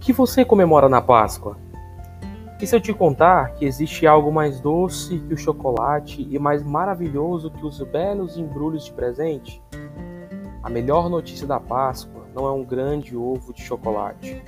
que 0.00 0.14
você 0.14 0.46
comemora 0.46 0.88
na 0.88 1.02
Páscoa? 1.02 1.58
E 2.58 2.66
se 2.66 2.74
eu 2.74 2.80
te 2.80 2.92
contar 2.92 3.52
que 3.52 3.66
existe 3.66 4.06
algo 4.06 4.32
mais 4.32 4.58
doce 4.58 5.18
que 5.18 5.34
o 5.34 5.36
chocolate 5.36 6.26
e 6.28 6.38
mais 6.38 6.62
maravilhoso 6.62 7.50
que 7.50 7.64
os 7.64 7.80
belos 7.82 8.38
embrulhos 8.38 8.86
de 8.86 8.92
presente? 8.92 9.62
A 10.62 10.70
melhor 10.70 11.10
notícia 11.10 11.46
da 11.46 11.60
Páscoa 11.60 12.24
não 12.34 12.46
é 12.46 12.52
um 12.52 12.64
grande 12.64 13.14
ovo 13.14 13.52
de 13.52 13.62
chocolate, 13.62 14.42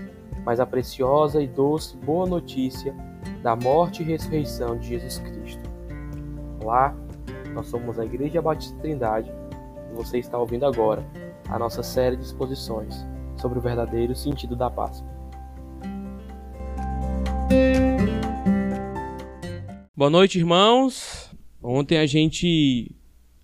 mas 0.45 0.59
a 0.59 0.65
preciosa 0.65 1.43
e 1.43 1.47
doce 1.47 1.99
boa 1.99 2.27
notícia 2.27 2.95
da 3.43 3.55
morte 3.55 4.03
e 4.03 4.07
ressurreição 4.07 4.79
de 4.79 4.89
Jesus 4.89 5.19
Cristo. 5.19 5.71
Olá, 6.63 6.95
nós 7.53 7.67
somos 7.67 7.99
a 7.99 8.05
Igreja 8.07 8.41
Batista 8.41 8.79
Trindade 8.79 9.31
e 9.91 9.95
você 9.95 10.19
está 10.19 10.39
ouvindo 10.39 10.65
agora 10.65 11.05
a 11.47 11.59
nossa 11.59 11.83
série 11.83 12.17
de 12.17 12.25
exposições 12.25 13.07
sobre 13.37 13.59
o 13.59 13.63
verdadeiro 13.63 14.15
sentido 14.15 14.57
da 14.57 14.71
Páscoa. 14.71 15.12
Boa 19.95 20.11
noite, 20.11 20.39
irmãos. 20.39 21.31
Ontem 21.63 21.99
a 21.99 22.07
gente 22.07 22.91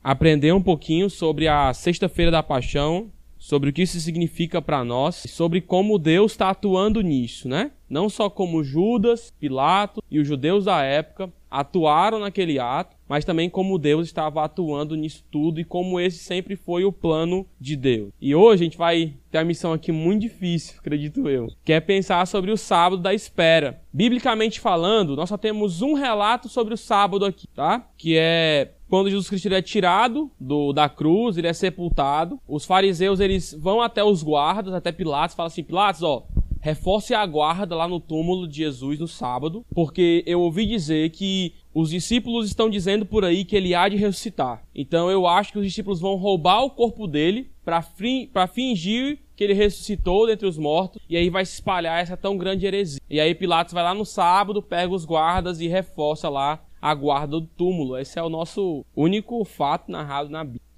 aprendeu 0.03 0.57
um 0.57 0.62
pouquinho 0.62 1.09
sobre 1.09 1.47
a 1.47 1.73
Sexta-feira 1.73 2.30
da 2.33 2.43
Paixão, 2.43 3.13
sobre 3.48 3.70
o 3.70 3.73
que 3.73 3.80
isso 3.80 3.98
significa 3.98 4.61
para 4.61 4.84
nós, 4.84 5.25
sobre 5.27 5.62
como 5.62 5.98
Deus 5.98 6.33
está 6.33 6.51
atuando 6.51 7.01
nisso, 7.01 7.48
né? 7.48 7.71
Não 7.88 8.11
só 8.11 8.29
como 8.29 8.62
Judas, 8.62 9.33
Pilato 9.41 10.02
e 10.11 10.19
os 10.19 10.29
judeus 10.29 10.66
da 10.66 10.83
época 10.83 11.33
atuaram 11.51 12.19
naquele 12.19 12.59
ato, 12.59 12.95
mas 13.09 13.24
também 13.24 13.48
como 13.48 13.79
Deus 13.79 14.07
estava 14.07 14.45
atuando 14.45 14.95
nisso 14.95 15.24
tudo 15.30 15.59
e 15.59 15.65
como 15.65 15.98
esse 15.98 16.19
sempre 16.19 16.57
foi 16.57 16.84
o 16.84 16.93
plano 16.93 17.47
de 17.59 17.74
Deus. 17.74 18.12
E 18.21 18.34
hoje 18.34 18.62
a 18.62 18.65
gente 18.65 18.77
vai 18.77 19.15
ter 19.30 19.38
a 19.38 19.45
missão 19.45 19.73
aqui 19.73 19.91
muito 19.91 20.21
difícil, 20.21 20.74
acredito 20.79 21.27
eu, 21.27 21.49
que 21.65 21.73
é 21.73 21.80
pensar 21.80 22.26
sobre 22.26 22.51
o 22.51 22.57
sábado 22.59 23.01
da 23.01 23.15
espera. 23.15 23.80
Biblicamente 23.91 24.60
falando, 24.60 25.16
nós 25.16 25.30
só 25.30 25.38
temos 25.38 25.80
um 25.80 25.95
relato 25.95 26.51
sobre 26.51 26.74
o 26.74 26.76
sábado 26.79 27.24
aqui, 27.24 27.46
tá? 27.54 27.88
Que 27.96 28.15
é 28.19 28.73
quando 28.89 29.11
Jesus 29.11 29.29
Cristo 29.29 29.53
é 29.53 29.63
tirado 29.63 30.31
do, 30.41 30.73
da 30.73 30.89
cruz, 30.89 31.37
ele 31.37 31.47
é 31.47 31.53
sepultado. 31.53 32.41
Os 32.49 32.65
fariseus 32.65 33.21
eles 33.21 33.55
vão 33.59 33.81
até 33.81 34.03
os 34.03 34.23
guardas, 34.23 34.75
até 34.75 34.91
Pilatos, 34.91 35.37
falam 35.37 35.49
assim: 35.49 35.63
Pilatos, 35.63 36.03
ó, 36.03 36.27
reforce 36.61 37.15
a 37.15 37.25
guarda 37.25 37.75
lá 37.77 37.87
no 37.87 38.01
túmulo 38.01 38.49
de 38.49 38.59
Jesus 38.59 38.99
no 38.99 39.09
sábado, 39.09 39.65
porque 39.75 40.25
eu 40.27 40.41
ouvi 40.41 40.66
dizer 40.66 41.11
que 41.11 41.55
os 41.73 41.91
discípulos 41.91 42.47
estão 42.47 42.69
dizendo 42.69 43.07
por 43.07 43.25
aí 43.25 43.45
que 43.45 43.57
ele 43.57 43.75
há 43.75 43.89
de 43.89 43.97
ressuscitar. 43.97 44.65
Então 44.75 45.11
eu 45.11 45.27
acho 45.27 45.53
que 45.53 45.59
os 45.59 45.66
discípulos 45.66 46.01
vão 46.01 46.16
roubar 46.16 46.63
o 46.63 46.71
corpo 46.71 47.07
dele 47.07 47.51
para 47.65 48.49
fingir 48.49 49.19
que 49.37 49.45
ele 49.45 49.55
ressuscitou 49.55 50.27
dentre 50.27 50.49
os 50.49 50.59
mortos, 50.59 51.01
e 51.09 51.16
aí 51.16 51.31
vai 51.31 51.47
se 51.47 51.55
espalhar 51.55 52.03
essa 52.03 52.16
tão 52.16 52.37
grande 52.37 52.66
heresia. 52.66 53.01
E 53.09 53.21
aí 53.21 53.35
Pilatos 53.35 53.73
vai 53.73 53.85
lá 53.85 53.95
no 53.95 54.05
sábado, 54.05 54.61
pega 54.61 54.93
os 54.93 55.05
guardas 55.05 55.61
e 55.61 55.69
reforça 55.69 56.29
lá 56.29 56.61
a 56.80 56.95
guarda 56.95 57.40
do 57.40 57.46
túmulo. 57.46 57.96
Esse 57.96 58.18
é 58.18 58.23
o 58.23 58.29
nosso 58.29 58.84
único 58.95 59.45
fato 59.45 59.90
narrado 59.90 60.29
na 60.29 60.45
Bíblia. 60.45 60.68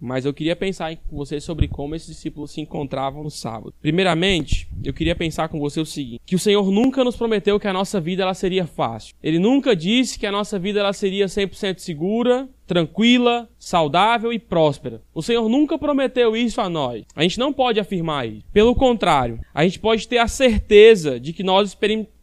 Mas 0.00 0.24
eu 0.24 0.32
queria 0.32 0.54
pensar 0.54 0.96
com 0.96 1.16
você 1.16 1.40
sobre 1.40 1.66
como 1.66 1.94
esses 1.94 2.08
discípulos 2.08 2.52
se 2.52 2.60
encontravam 2.60 3.22
no 3.22 3.30
sábado. 3.30 3.74
Primeiramente, 3.80 4.68
eu 4.84 4.92
queria 4.92 5.16
pensar 5.16 5.48
com 5.48 5.58
você 5.58 5.80
o 5.80 5.86
seguinte: 5.86 6.20
que 6.24 6.36
o 6.36 6.38
Senhor 6.38 6.70
nunca 6.70 7.02
nos 7.02 7.16
prometeu 7.16 7.58
que 7.58 7.66
a 7.66 7.72
nossa 7.72 8.00
vida 8.00 8.22
ela 8.22 8.34
seria 8.34 8.66
fácil. 8.66 9.14
Ele 9.22 9.38
nunca 9.38 9.74
disse 9.74 10.18
que 10.18 10.26
a 10.26 10.32
nossa 10.32 10.58
vida 10.58 10.80
ela 10.80 10.92
seria 10.92 11.26
100% 11.26 11.78
segura, 11.78 12.48
tranquila, 12.66 13.48
saudável 13.58 14.32
e 14.32 14.38
próspera. 14.38 15.02
O 15.12 15.22
Senhor 15.22 15.48
nunca 15.48 15.78
prometeu 15.78 16.36
isso 16.36 16.60
a 16.60 16.68
nós. 16.68 17.04
A 17.16 17.22
gente 17.22 17.38
não 17.38 17.52
pode 17.52 17.80
afirmar 17.80 18.28
isso. 18.28 18.44
Pelo 18.52 18.74
contrário, 18.74 19.40
a 19.52 19.64
gente 19.64 19.80
pode 19.80 20.06
ter 20.06 20.18
a 20.18 20.28
certeza 20.28 21.18
de 21.18 21.32
que 21.32 21.42
nós 21.42 21.74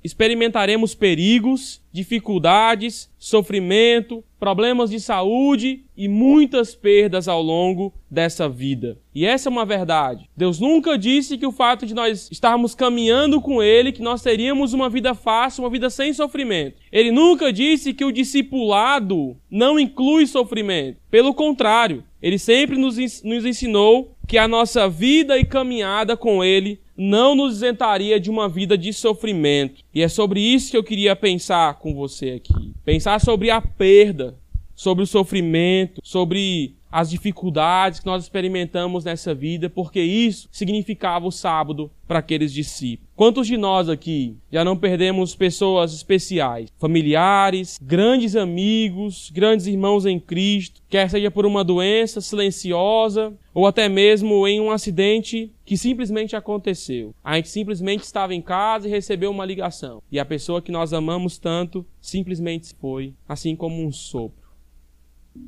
experimentaremos 0.05 0.93
perigos, 0.93 1.81
dificuldades, 1.91 3.09
sofrimento, 3.17 4.23
problemas 4.39 4.91
de 4.91 4.99
saúde 4.99 5.83
e 5.97 6.07
muitas 6.07 6.75
perdas 6.75 7.27
ao 7.27 7.41
longo 7.41 7.91
dessa 8.07 8.47
vida. 8.47 8.99
E 9.15 9.25
essa 9.25 9.49
é 9.49 9.51
uma 9.51 9.65
verdade. 9.65 10.29
Deus 10.37 10.59
nunca 10.59 10.95
disse 10.95 11.39
que 11.39 11.47
o 11.47 11.51
fato 11.51 11.87
de 11.87 11.95
nós 11.95 12.29
estarmos 12.31 12.75
caminhando 12.75 13.41
com 13.41 13.63
Ele, 13.63 13.91
que 13.91 14.03
nós 14.03 14.21
teríamos 14.21 14.73
uma 14.73 14.91
vida 14.91 15.15
fácil, 15.15 15.63
uma 15.63 15.71
vida 15.71 15.89
sem 15.89 16.13
sofrimento. 16.13 16.77
Ele 16.91 17.11
nunca 17.11 17.51
disse 17.51 17.91
que 17.91 18.05
o 18.05 18.11
discipulado 18.11 19.35
não 19.49 19.79
inclui 19.79 20.27
sofrimento. 20.27 20.99
Pelo 21.09 21.33
contrário, 21.33 22.03
Ele 22.21 22.37
sempre 22.37 22.77
nos, 22.77 22.99
ensinou 22.99 24.15
que 24.27 24.37
a 24.37 24.47
nossa 24.47 24.87
vida 24.87 25.35
e 25.39 25.43
caminhada 25.43 26.15
com 26.15 26.43
Ele 26.43 26.79
não 26.97 27.35
nos 27.35 27.57
isentaria 27.57 28.19
de 28.19 28.29
uma 28.29 28.47
vida 28.47 28.77
de 28.77 28.93
sofrimento. 28.93 29.83
E 29.93 30.01
é 30.01 30.07
sobre 30.07 30.39
isso 30.39 30.71
que 30.71 30.77
eu 30.77 30.83
queria 30.83 31.15
pensar 31.15 31.75
com 31.75 31.93
você 31.93 32.31
aqui. 32.31 32.73
Pensar 32.83 33.19
sobre 33.19 33.49
a 33.49 33.61
perda, 33.61 34.35
sobre 34.75 35.03
o 35.03 35.07
sofrimento, 35.07 36.01
sobre 36.03 36.75
as 36.95 37.09
dificuldades 37.09 37.99
que 37.99 38.05
nós 38.05 38.23
experimentamos 38.23 39.03
nessa 39.03 39.35
vida, 39.35 39.69
porque 39.69 39.99
isso 39.99 40.47
significava 40.49 41.27
o 41.27 41.31
sábado 41.31 41.91
para 42.07 42.19
aqueles 42.19 42.53
discípulos. 42.53 43.11
Quantos 43.13 43.47
de 43.47 43.57
nós 43.57 43.89
aqui 43.89 44.37
já 44.49 44.63
não 44.63 44.77
perdemos 44.77 45.35
pessoas 45.35 45.93
especiais, 45.93 46.69
familiares, 46.79 47.77
grandes 47.81 48.37
amigos, 48.37 49.29
grandes 49.29 49.67
irmãos 49.67 50.05
em 50.05 50.17
Cristo, 50.17 50.81
quer 50.87 51.09
seja 51.09 51.29
por 51.29 51.45
uma 51.45 51.65
doença 51.65 52.21
silenciosa 52.21 53.33
ou 53.53 53.67
até 53.67 53.89
mesmo 53.89 54.47
em 54.47 54.61
um 54.61 54.71
acidente 54.71 55.51
que 55.65 55.75
simplesmente 55.75 56.33
aconteceu. 56.33 57.13
A 57.21 57.35
gente 57.35 57.49
simplesmente 57.49 58.03
estava 58.03 58.33
em 58.33 58.41
casa 58.41 58.87
e 58.87 58.91
recebeu 58.91 59.31
uma 59.31 59.43
ligação, 59.43 60.01
e 60.09 60.17
a 60.17 60.23
pessoa 60.23 60.61
que 60.61 60.71
nós 60.71 60.93
amamos 60.93 61.37
tanto 61.37 61.85
simplesmente 61.99 62.73
foi, 62.79 63.13
assim 63.27 63.53
como 63.53 63.85
um 63.85 63.91
sopro. 63.91 64.44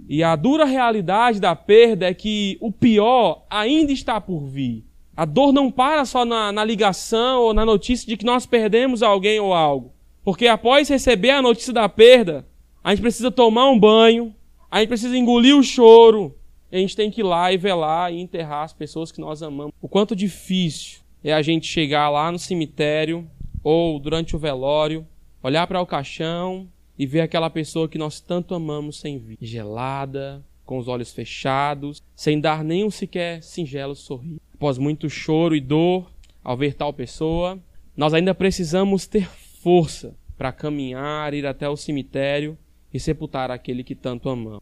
E 0.10 0.24
a 0.24 0.36
dura 0.36 0.66
realidade 0.66 1.40
da 1.40 1.56
perda 1.56 2.08
é 2.08 2.14
que 2.14 2.58
o 2.62 2.72
pior 2.72 3.46
ainda 3.50 3.92
está 3.92 4.20
por 4.22 4.46
vir. 4.46 4.86
A 5.16 5.26
dor 5.26 5.52
não 5.52 5.72
para 5.72 6.06
só 6.06 6.24
na, 6.24 6.52
na, 6.52 6.64
ligação 6.64 7.42
ou 7.42 7.54
na 7.54 7.66
notícia 7.66 8.08
de 8.08 8.16
que 8.16 8.26
nós 8.26 8.46
perdemos 8.46 9.02
alguém 9.02 9.40
ou 9.40 9.54
algo. 9.54 9.92
Porque 10.24 10.48
após 10.48 10.88
receber 10.88 11.32
a 11.32 11.42
notícia 11.42 11.74
da 11.74 11.90
perda, 11.90 12.48
a 12.84 12.92
gente 12.92 13.02
precisa 13.02 13.32
tomar 13.32 13.70
um 13.70 13.80
banho, 13.80 14.34
a 14.70 14.80
gente 14.80 14.90
precisa 14.90 15.18
engolir 15.18 15.58
o 15.58 15.64
choro, 15.64 16.36
a 16.72 16.78
gente 16.78 16.96
tem 16.96 17.10
que 17.10 17.22
ir 17.22 17.24
lá 17.24 17.52
e 17.52 17.58
velar 17.58 18.14
e 18.14 18.20
enterrar 18.20 18.64
as 18.64 18.74
pessoas 18.74 19.12
que 19.12 19.20
nós 19.20 19.42
amamos. 19.42 19.74
O 19.82 19.88
quanto 19.88 20.16
difícil 20.16 21.00
é 21.24 21.34
a 21.34 21.42
gente 21.42 21.66
chegar 21.66 22.10
lá 22.10 22.32
no 22.32 22.38
cemitério 22.38 23.28
ou 23.64 24.00
durante 24.00 24.36
o 24.36 24.40
velório, 24.40 25.06
olhar 25.42 25.66
para 25.66 25.82
o 25.82 25.86
caixão 25.86 26.68
e 26.98 27.06
ver 27.06 27.22
aquela 27.22 27.50
pessoa 27.50 27.88
que 27.88 27.98
nós 27.98 28.20
tanto 28.20 28.56
amamos 28.56 29.00
sem 29.00 29.18
vida, 29.18 29.46
gelada, 29.46 30.44
com 30.66 30.78
os 30.78 30.88
olhos 30.88 31.14
fechados, 31.14 32.02
sem 32.16 32.40
dar 32.40 32.64
nem 32.64 32.84
um 32.84 32.92
sequer 32.92 33.42
singelo 33.42 33.96
sorriso. 33.96 34.42
Após 34.54 34.78
muito 34.78 35.10
choro 35.10 35.56
e 35.56 35.62
dor 35.62 36.12
ao 36.44 36.58
ver 36.58 36.74
tal 36.74 36.92
pessoa, 36.92 37.60
nós 37.96 38.14
ainda 38.14 38.36
precisamos 38.36 39.08
ter 39.08 39.28
força 39.62 40.16
para 40.38 40.52
caminhar, 40.52 41.34
ir 41.34 41.46
até 41.46 41.68
o 41.68 41.78
cemitério 41.78 42.58
e 42.94 43.00
sepultar 43.00 43.50
aquele 43.50 43.84
que 43.84 43.96
tanto 43.96 44.30
amamos. 44.30 44.62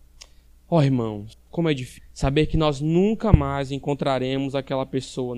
Ó 0.70 0.78
oh, 0.78 0.84
irmãos, 0.84 1.38
como 1.52 1.70
é 1.70 1.74
difícil 1.74 2.04
saber 2.14 2.48
que 2.48 2.58
nós 2.58 2.82
nunca 2.82 3.32
mais 3.32 3.72
encontraremos 3.72 4.56
aquela 4.56 4.86
pessoa. 4.86 5.38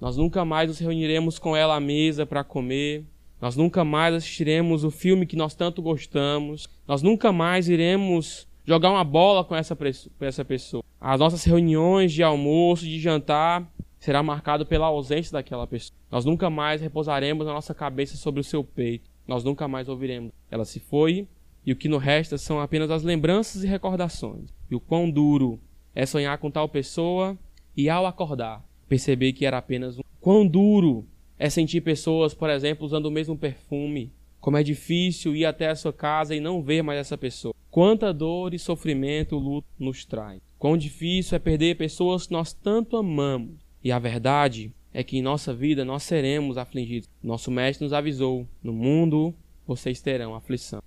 Nós 0.00 0.16
nunca 0.16 0.44
mais 0.44 0.68
nos 0.68 0.78
reuniremos 0.78 1.38
com 1.38 1.56
ela 1.56 1.76
à 1.76 1.80
mesa 1.80 2.26
para 2.26 2.42
comer, 2.42 3.04
nós 3.40 3.56
nunca 3.56 3.84
mais 3.84 4.14
assistiremos 4.14 4.84
o 4.84 4.90
filme 4.90 5.26
que 5.26 5.36
nós 5.36 5.54
tanto 5.54 5.80
gostamos. 5.80 6.68
Nós 6.86 7.02
nunca 7.02 7.32
mais 7.32 7.68
iremos 7.68 8.46
jogar 8.64 8.90
uma 8.90 9.04
bola 9.04 9.44
com 9.44 9.56
essa, 9.56 9.74
com 9.74 10.24
essa 10.24 10.44
pessoa. 10.44 10.84
As 11.00 11.18
nossas 11.18 11.44
reuniões 11.44 12.12
de 12.12 12.22
almoço, 12.22 12.84
de 12.84 13.00
jantar, 13.00 13.66
será 13.98 14.22
marcado 14.22 14.66
pela 14.66 14.86
ausência 14.86 15.32
daquela 15.32 15.66
pessoa. 15.66 15.96
Nós 16.10 16.24
nunca 16.24 16.50
mais 16.50 16.80
repousaremos 16.80 17.46
a 17.46 17.52
nossa 17.52 17.74
cabeça 17.74 18.16
sobre 18.16 18.40
o 18.40 18.44
seu 18.44 18.62
peito. 18.62 19.08
Nós 19.26 19.42
nunca 19.42 19.66
mais 19.66 19.88
ouviremos. 19.88 20.32
Ela 20.50 20.64
se 20.64 20.78
foi 20.80 21.26
e 21.64 21.72
o 21.72 21.76
que 21.76 21.88
nos 21.88 22.02
resta 22.02 22.36
são 22.36 22.60
apenas 22.60 22.90
as 22.90 23.02
lembranças 23.02 23.64
e 23.64 23.66
recordações. 23.66 24.52
E 24.70 24.74
o 24.74 24.80
quão 24.80 25.10
duro 25.10 25.58
é 25.94 26.04
sonhar 26.04 26.36
com 26.38 26.50
tal 26.50 26.68
pessoa 26.68 27.38
e 27.76 27.88
ao 27.88 28.06
acordar 28.06 28.62
perceber 28.90 29.32
que 29.32 29.46
era 29.46 29.56
apenas 29.56 29.96
um. 29.96 30.02
Quão 30.20 30.44
duro 30.44 31.06
é 31.40 31.48
sentir 31.48 31.80
pessoas, 31.80 32.34
por 32.34 32.50
exemplo, 32.50 32.84
usando 32.84 33.06
o 33.06 33.10
mesmo 33.10 33.34
perfume. 33.34 34.12
Como 34.38 34.58
é 34.58 34.62
difícil 34.62 35.34
ir 35.34 35.46
até 35.46 35.68
a 35.68 35.74
sua 35.74 35.90
casa 35.90 36.36
e 36.36 36.40
não 36.40 36.62
ver 36.62 36.82
mais 36.82 37.00
essa 37.00 37.16
pessoa. 37.16 37.54
Quanta 37.70 38.12
dor 38.12 38.52
e 38.52 38.58
sofrimento 38.58 39.36
o 39.36 39.38
luto 39.38 39.66
nos 39.78 40.04
traz. 40.04 40.38
Quão 40.58 40.76
difícil 40.76 41.34
é 41.34 41.38
perder 41.38 41.78
pessoas 41.78 42.26
que 42.26 42.32
nós 42.34 42.52
tanto 42.52 42.94
amamos. 42.94 43.56
E 43.82 43.90
a 43.90 43.98
verdade 43.98 44.70
é 44.92 45.02
que 45.02 45.16
em 45.16 45.22
nossa 45.22 45.54
vida 45.54 45.82
nós 45.82 46.02
seremos 46.02 46.58
afligidos. 46.58 47.08
Nosso 47.22 47.50
mestre 47.50 47.84
nos 47.84 47.94
avisou: 47.94 48.46
no 48.62 48.74
mundo 48.74 49.34
vocês 49.66 50.02
terão 50.02 50.34
aflição. 50.34 50.82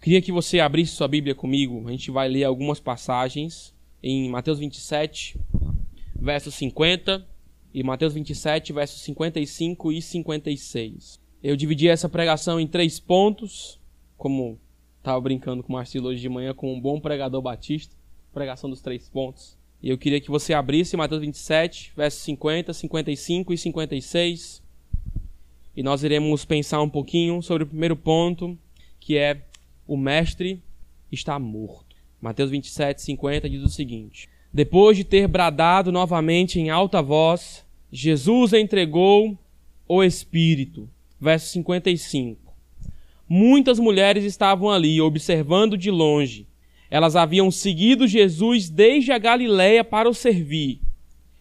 Queria 0.00 0.20
que 0.20 0.32
você 0.32 0.58
abrisse 0.58 0.96
sua 0.96 1.06
Bíblia 1.06 1.36
comigo. 1.36 1.86
A 1.86 1.92
gente 1.92 2.10
vai 2.10 2.28
ler 2.28 2.42
algumas 2.42 2.80
passagens 2.80 3.72
em 4.02 4.28
Mateus 4.28 4.58
27, 4.58 5.38
verso 6.16 6.50
50 6.50 7.31
e 7.72 7.82
Mateus 7.82 8.14
27, 8.14 8.72
versos 8.72 9.02
55 9.02 9.92
e 9.92 10.02
56. 10.02 11.20
Eu 11.42 11.56
dividi 11.56 11.88
essa 11.88 12.08
pregação 12.08 12.60
em 12.60 12.66
três 12.66 13.00
pontos, 13.00 13.80
como 14.16 14.58
estava 14.98 15.20
brincando 15.20 15.62
com 15.62 15.72
o 15.72 15.76
Marcelo 15.76 16.08
hoje 16.08 16.20
de 16.20 16.28
manhã, 16.28 16.54
com 16.54 16.72
um 16.72 16.80
bom 16.80 17.00
pregador 17.00 17.42
batista, 17.42 17.94
pregação 18.32 18.70
dos 18.70 18.80
três 18.80 19.08
pontos. 19.08 19.56
E 19.82 19.90
eu 19.90 19.98
queria 19.98 20.20
que 20.20 20.30
você 20.30 20.54
abrisse 20.54 20.96
Mateus 20.96 21.20
27, 21.20 21.92
versos 21.96 22.22
50, 22.22 22.72
55 22.72 23.52
e 23.52 23.58
56. 23.58 24.62
E 25.74 25.82
nós 25.82 26.04
iremos 26.04 26.44
pensar 26.44 26.80
um 26.80 26.88
pouquinho 26.88 27.42
sobre 27.42 27.64
o 27.64 27.66
primeiro 27.66 27.96
ponto, 27.96 28.56
que 29.00 29.16
é 29.16 29.42
o 29.86 29.96
mestre 29.96 30.62
está 31.10 31.38
morto. 31.38 31.96
Mateus 32.20 32.50
27, 32.50 33.02
50 33.02 33.50
diz 33.50 33.62
o 33.62 33.68
seguinte: 33.68 34.28
Depois 34.52 34.96
de 34.96 35.04
ter 35.04 35.26
bradado 35.26 35.90
novamente 35.90 36.60
em 36.60 36.70
alta 36.70 37.02
voz, 37.02 37.61
Jesus 37.94 38.54
entregou 38.54 39.38
o 39.86 40.02
Espírito. 40.02 40.88
Verso 41.20 41.52
55. 41.52 42.40
Muitas 43.28 43.78
mulheres 43.78 44.24
estavam 44.24 44.70
ali, 44.70 44.98
observando 44.98 45.76
de 45.76 45.90
longe. 45.90 46.48
Elas 46.90 47.14
haviam 47.14 47.50
seguido 47.50 48.06
Jesus 48.06 48.70
desde 48.70 49.12
a 49.12 49.18
Galiléia 49.18 49.84
para 49.84 50.08
o 50.08 50.14
servir. 50.14 50.80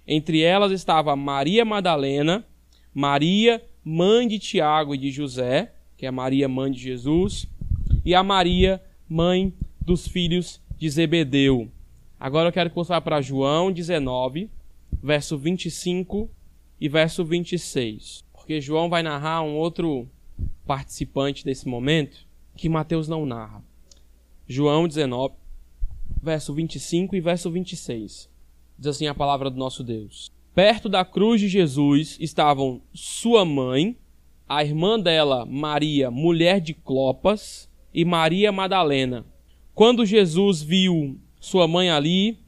Entre 0.05 0.41
elas 0.41 0.73
estava 0.73 1.15
Maria 1.15 1.63
Madalena, 1.63 2.45
Maria, 2.93 3.63
mãe 3.83 4.27
de 4.27 4.37
Tiago 4.37 4.93
e 4.93 4.97
de 4.97 5.09
José, 5.09 5.73
que 5.97 6.05
é 6.05 6.11
Maria, 6.11 6.49
mãe 6.49 6.69
de 6.69 6.79
Jesus, 6.79 7.47
e 8.03 8.13
a 8.13 8.23
Maria, 8.23 8.81
mãe 9.07 9.53
dos 9.79 10.05
filhos 10.05 10.61
de 10.77 10.89
Zebedeu. 10.89 11.69
Agora 12.19 12.49
eu 12.49 12.53
quero 12.53 12.71
vá 12.83 12.99
para 12.99 13.21
João 13.21 13.71
19, 13.71 14.49
verso 15.01 15.37
25 15.37 16.29
e 16.81 16.89
verso 16.89 17.23
26. 17.23 18.25
Porque 18.33 18.59
João 18.59 18.89
vai 18.89 19.03
narrar 19.03 19.43
um 19.43 19.55
outro 19.55 20.09
participante 20.65 21.45
desse 21.45 21.67
momento 21.67 22.27
que 22.57 22.67
Mateus 22.67 23.07
não 23.07 23.23
narra. 23.23 23.63
João 24.47 24.87
19, 24.87 25.35
verso 26.21 26.51
25 26.53 27.15
e 27.15 27.21
verso 27.21 27.51
26. 27.51 28.27
Diz 28.79 28.87
assim 28.87 29.05
a 29.05 29.13
palavra 29.13 29.51
do 29.51 29.57
nosso 29.57 29.83
Deus. 29.83 30.31
Perto 30.55 30.89
da 30.89 31.05
cruz 31.05 31.39
de 31.39 31.47
Jesus 31.47 32.17
estavam 32.19 32.81
sua 32.93 33.45
mãe, 33.45 33.95
a 34.49 34.63
irmã 34.63 34.99
dela, 34.99 35.45
Maria, 35.45 36.09
mulher 36.09 36.59
de 36.59 36.73
Clopas, 36.73 37.69
e 37.93 38.03
Maria 38.03 38.51
Madalena. 38.51 39.25
Quando 39.73 40.05
Jesus 40.05 40.61
viu 40.61 41.19
sua 41.39 41.67
mãe 41.67 41.89
ali 41.89 42.39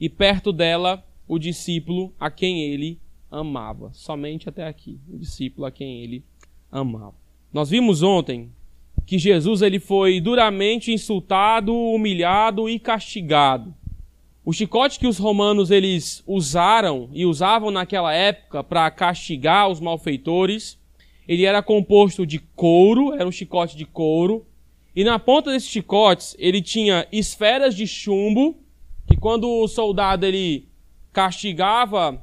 e 0.00 0.08
perto 0.08 0.52
dela 0.52 1.04
o 1.28 1.38
discípulo 1.38 2.12
a 2.18 2.30
quem 2.30 2.62
ele 2.62 3.00
amava, 3.32 3.90
somente 3.94 4.48
até 4.48 4.68
aqui, 4.68 5.00
o 5.10 5.16
discípulo 5.16 5.66
a 5.66 5.72
quem 5.72 6.02
ele 6.02 6.22
amava. 6.70 7.14
Nós 7.50 7.70
vimos 7.70 8.02
ontem 8.02 8.50
que 9.06 9.18
Jesus 9.18 9.62
ele 9.62 9.80
foi 9.80 10.20
duramente 10.20 10.92
insultado, 10.92 11.74
humilhado 11.74 12.68
e 12.68 12.78
castigado. 12.78 13.74
O 14.44 14.52
chicote 14.52 14.98
que 14.98 15.06
os 15.06 15.18
romanos 15.18 15.70
eles 15.70 16.22
usaram 16.26 17.08
e 17.12 17.24
usavam 17.24 17.70
naquela 17.70 18.12
época 18.12 18.62
para 18.62 18.90
castigar 18.90 19.68
os 19.68 19.80
malfeitores, 19.80 20.78
ele 21.26 21.44
era 21.44 21.62
composto 21.62 22.26
de 22.26 22.38
couro, 22.38 23.14
era 23.14 23.26
um 23.26 23.32
chicote 23.32 23.76
de 23.76 23.86
couro, 23.86 24.44
e 24.94 25.04
na 25.04 25.18
ponta 25.18 25.50
desses 25.50 25.70
chicotes, 25.70 26.36
ele 26.38 26.60
tinha 26.60 27.06
esferas 27.10 27.74
de 27.74 27.86
chumbo, 27.86 28.56
que 29.06 29.16
quando 29.16 29.48
o 29.48 29.66
soldado 29.66 30.26
ele 30.26 30.68
castigava 31.12 32.22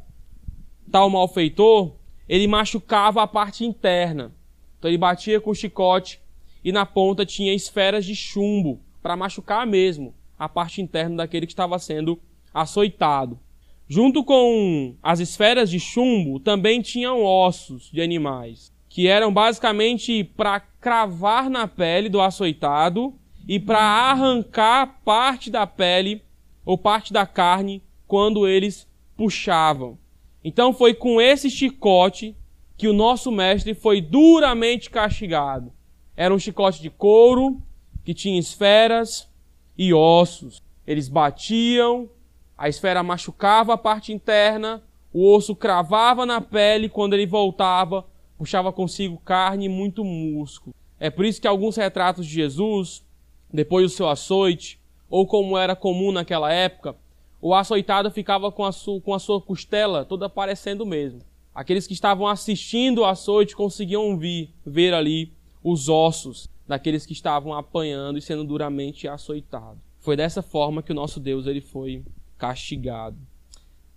tal 0.92 1.10
malfeitor, 1.10 1.96
ele 2.28 2.48
machucava 2.48 3.24
a 3.24 3.28
parte 3.28 3.66
interna. 3.66 4.34
Então 4.78 4.90
ele 4.90 4.98
batia 4.98 5.40
com 5.40 5.52
o 5.52 5.56
chicote 5.56 6.20
e 6.64 6.72
na 6.72 6.86
ponta 6.86 7.26
tinha 7.26 7.54
esferas 7.54 8.06
de 8.06 8.16
chumbo 8.16 8.82
para 9.02 9.16
machucar 9.16 9.66
mesmo 9.66 10.14
a 10.38 10.48
parte 10.48 10.82
interna 10.82 11.18
daquele 11.18 11.46
que 11.46 11.54
estava 11.54 11.78
sendo 11.80 12.20
açoitado. 12.54 13.40
Junto 13.88 14.24
com 14.24 14.96
as 15.02 15.20
esferas 15.20 15.70
de 15.70 15.80
chumbo 15.80 16.40
também 16.40 16.82
tinham 16.82 17.24
ossos 17.24 17.90
de 17.92 18.02
animais 18.02 18.72
que 18.90 19.08
eram 19.08 19.32
basicamente 19.32 20.24
para 20.24 20.60
cravar 20.60 21.50
na 21.50 21.68
pele 21.68 22.10
do 22.10 22.20
açoitado 22.20 23.14
e 23.48 23.60
para 23.60 23.80
arrancar 23.80 25.00
parte 25.06 25.52
da 25.52 25.68
pele 25.68 26.24
ou 26.66 26.78
parte 26.78 27.14
da 27.14 27.26
carne 27.26 27.84
quando 28.08 28.48
eles 28.48 28.88
puxavam. 29.16 29.98
Então 30.44 30.74
foi 30.74 30.94
com 30.94 31.20
esse 31.20 31.50
chicote 31.50 32.36
que 32.78 32.88
o 32.88 32.94
nosso 32.94 33.32
mestre 33.32 33.74
foi 33.74 34.02
duramente 34.02 34.90
castigado. 34.90 35.72
Era 36.16 36.34
um 36.34 36.40
chicote 36.40 36.82
de 36.82 36.90
couro 36.90 37.62
que 38.04 38.14
tinha 38.14 38.40
esferas 38.40 39.30
e 39.78 39.94
ossos. 39.94 40.62
Eles 40.88 41.10
batiam, 41.10 42.10
a 42.58 42.70
esfera 42.70 43.04
machucava 43.04 43.74
a 43.74 43.78
parte 43.78 44.14
interna, 44.14 44.84
o 45.14 45.34
osso 45.34 45.56
cravava 45.56 46.26
na 46.26 46.40
pele 46.40 46.90
quando 46.90 47.14
ele 47.14 47.26
voltava 47.26 48.06
puxava 48.40 48.72
consigo 48.72 49.18
carne 49.18 49.66
e 49.66 49.70
muito 49.70 50.02
músculo. 50.02 50.74
É 50.98 51.10
por 51.10 51.26
isso 51.26 51.42
que 51.42 51.48
alguns 51.48 51.76
retratos 51.76 52.26
de 52.26 52.34
Jesus, 52.34 53.06
depois 53.52 53.84
do 53.84 53.90
seu 53.90 54.08
açoite, 54.08 54.80
ou 55.10 55.28
como 55.28 55.58
era 55.58 55.76
comum 55.76 56.10
naquela 56.10 56.50
época, 56.50 56.96
o 57.42 57.54
açoitado 57.54 58.12
ficava 58.12 58.52
com 58.52 58.66
a, 58.66 58.72
sua, 58.72 59.00
com 59.00 59.14
a 59.14 59.20
sua 59.20 59.42
costela 59.42 60.04
toda 60.04 60.26
aparecendo 60.26 60.86
mesmo. 60.86 61.22
Aqueles 61.54 61.88
que 61.88 61.94
estavam 61.94 62.28
assistindo 62.28 63.00
o 63.00 63.06
açoite 63.06 63.56
conseguiam 63.56 64.18
vir, 64.18 64.54
ver 64.66 64.94
ali 64.94 65.34
os 65.64 65.90
ossos 65.90 66.48
daqueles 66.68 67.06
que 67.06 67.14
estavam 67.14 67.54
apanhando 67.54 68.18
e 68.18 68.22
sendo 68.22 68.44
duramente 68.44 69.08
açoitados. 69.08 69.82
Foi 70.00 70.16
dessa 70.16 70.42
forma 70.42 70.84
que 70.84 70.92
o 70.92 70.96
nosso 70.96 71.20
Deus 71.20 71.48
ele 71.48 71.62
foi 71.62 72.04
castigado. 72.38 73.18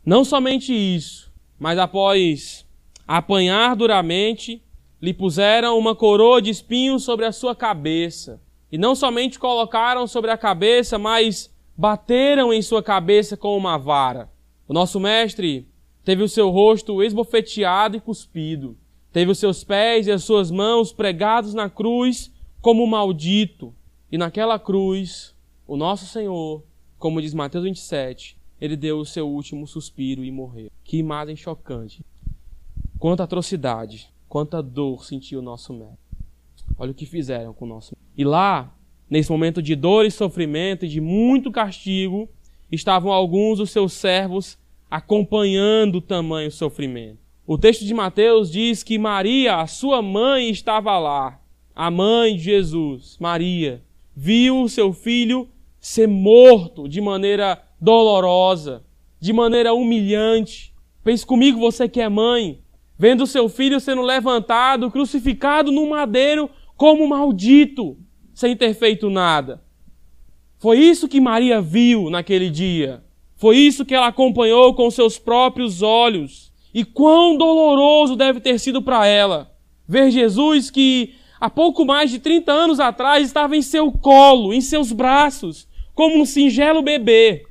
Não 0.05 0.25
somente 0.25 0.73
isso, 0.73 1.33
mas 1.59 1.79
após 1.79 2.67
apanhar 3.07 3.77
duramente, 3.77 4.63
lhe 5.01 5.13
puseram 5.13 5.79
uma 5.79 5.95
coroa 5.95 6.41
de 6.41 6.51
espinhos 6.51 7.05
sobre 7.05 7.27
a 7.27 7.33
sua 7.33 7.55
cabeça. 7.55 8.41
E 8.71 8.79
não 8.79 8.95
somente 8.95 9.39
colocaram 9.39 10.07
sobre 10.07 10.31
a 10.31 10.39
cabeça, 10.39 10.99
mas 10.99 11.52
bateram 11.77 12.53
em 12.53 12.63
sua 12.63 12.83
cabeça 12.83 13.37
com 13.37 13.57
uma 13.57 13.79
vara. 13.79 14.31
O 14.69 14.73
nosso 14.73 15.01
mestre 15.01 15.69
teve 16.05 16.23
o 16.23 16.29
seu 16.29 16.51
rosto 16.51 17.03
esbofeteado 17.03 17.97
e 17.97 18.01
cuspido. 18.01 18.77
Teve 19.13 19.31
os 19.31 19.39
seus 19.39 19.63
pés 19.63 20.07
e 20.07 20.11
as 20.11 20.25
suas 20.25 20.51
mãos 20.51 20.93
pregados 20.93 21.55
na 21.55 21.69
cruz 21.69 22.33
como 22.61 22.87
maldito. 22.87 23.75
E 24.11 24.17
naquela 24.17 24.59
cruz, 24.59 25.35
o 25.67 25.77
nosso 25.77 26.07
Senhor, 26.07 26.63
como 26.99 27.21
diz 27.21 27.35
Mateus 27.35 27.65
27, 27.65 28.37
ele 28.61 28.77
deu 28.77 28.99
o 28.99 29.05
seu 29.05 29.29
último 29.29 29.67
suspiro 29.67 30.25
e 30.25 30.31
morreu. 30.31 30.71
Que 30.85 30.97
imagem 30.97 31.37
chocante. 31.37 32.05
Quanta 32.99 33.25
atrocidade, 33.25 34.09
quanta 34.29 34.63
dor 34.63 35.05
sentiu 35.05 35.41
o 35.41 35.43
nosso 35.43 35.73
mestre. 35.73 35.99
Olha 36.79 36.93
o 36.93 36.95
que 36.95 37.05
fizeram 37.05 37.53
com 37.53 37.65
o 37.65 37.69
nosso 37.69 37.97
E 38.17 38.25
lá, 38.25 38.73
nesse 39.13 39.31
momento 39.31 39.61
de 39.61 39.77
dor 39.77 40.07
e 40.07 40.11
sofrimento 40.11 40.87
e 40.87 40.89
de 40.89 40.99
muito 40.99 41.53
castigo, 41.53 42.31
estavam 42.71 43.13
alguns 43.13 43.59
dos 43.59 43.69
seus 43.69 43.93
servos 43.93 44.57
acompanhando 44.91 45.97
o 45.97 46.01
tamanho 46.01 46.51
sofrimento. 46.51 47.19
O 47.47 47.59
texto 47.59 47.85
de 47.85 47.93
Mateus 47.93 48.51
diz 48.51 48.83
que 48.83 48.97
Maria, 48.97 49.57
a 49.57 49.67
sua 49.67 50.01
mãe, 50.01 50.49
estava 50.49 50.99
lá. 50.99 51.39
A 51.77 51.91
mãe 51.91 52.37
de 52.37 52.45
Jesus, 52.45 53.19
Maria, 53.21 53.83
viu 54.17 54.63
o 54.63 54.69
seu 54.69 54.95
filho 54.95 55.47
ser 55.79 56.09
morto 56.09 56.89
de 56.89 57.03
maneira 57.03 57.63
dolorosa, 57.79 58.83
de 59.21 59.31
maneira 59.35 59.75
humilhante. 59.75 60.73
Pense 61.05 61.27
comigo, 61.27 61.61
você 61.61 61.87
que 61.87 62.01
é 62.01 62.09
mãe 62.09 62.63
vendo 62.99 63.27
seu 63.27 63.47
filho 63.51 63.79
sendo 63.79 64.01
levantado, 64.01 64.91
crucificado 64.91 65.71
no 65.71 65.91
madeiro 65.91 66.49
como 66.79 67.07
maldito, 67.07 67.99
sem 68.43 68.57
ter 68.57 68.75
feito 68.75 69.09
nada. 69.09 69.63
Foi 70.59 70.77
isso 70.77 71.07
que 71.07 71.21
Maria 71.21 71.61
viu 71.61 72.11
naquele 72.11 72.51
dia. 72.51 73.01
Foi 73.37 73.57
isso 73.57 73.85
que 73.85 73.95
ela 73.95 74.09
acompanhou 74.09 74.75
com 74.75 74.91
seus 74.91 75.17
próprios 75.17 75.81
olhos. 75.81 76.53
E 76.75 76.85
quão 76.85 77.37
doloroso 77.37 78.17
deve 78.17 78.41
ter 78.41 78.59
sido 78.59 78.83
para 78.83 79.07
ela 79.07 79.53
ver 79.87 80.11
Jesus 80.11 80.71
que 80.71 81.15
há 81.41 81.49
pouco 81.49 81.85
mais 81.85 82.11
de 82.11 82.19
30 82.19 82.51
anos 82.51 82.81
atrás 82.81 83.25
estava 83.25 83.57
em 83.57 83.63
seu 83.63 83.93
colo, 83.93 84.53
em 84.53 84.61
seus 84.61 84.91
braços, 84.91 85.69
como 85.95 86.21
um 86.21 86.27
singelo 86.27 86.83
bebê. 86.83 87.45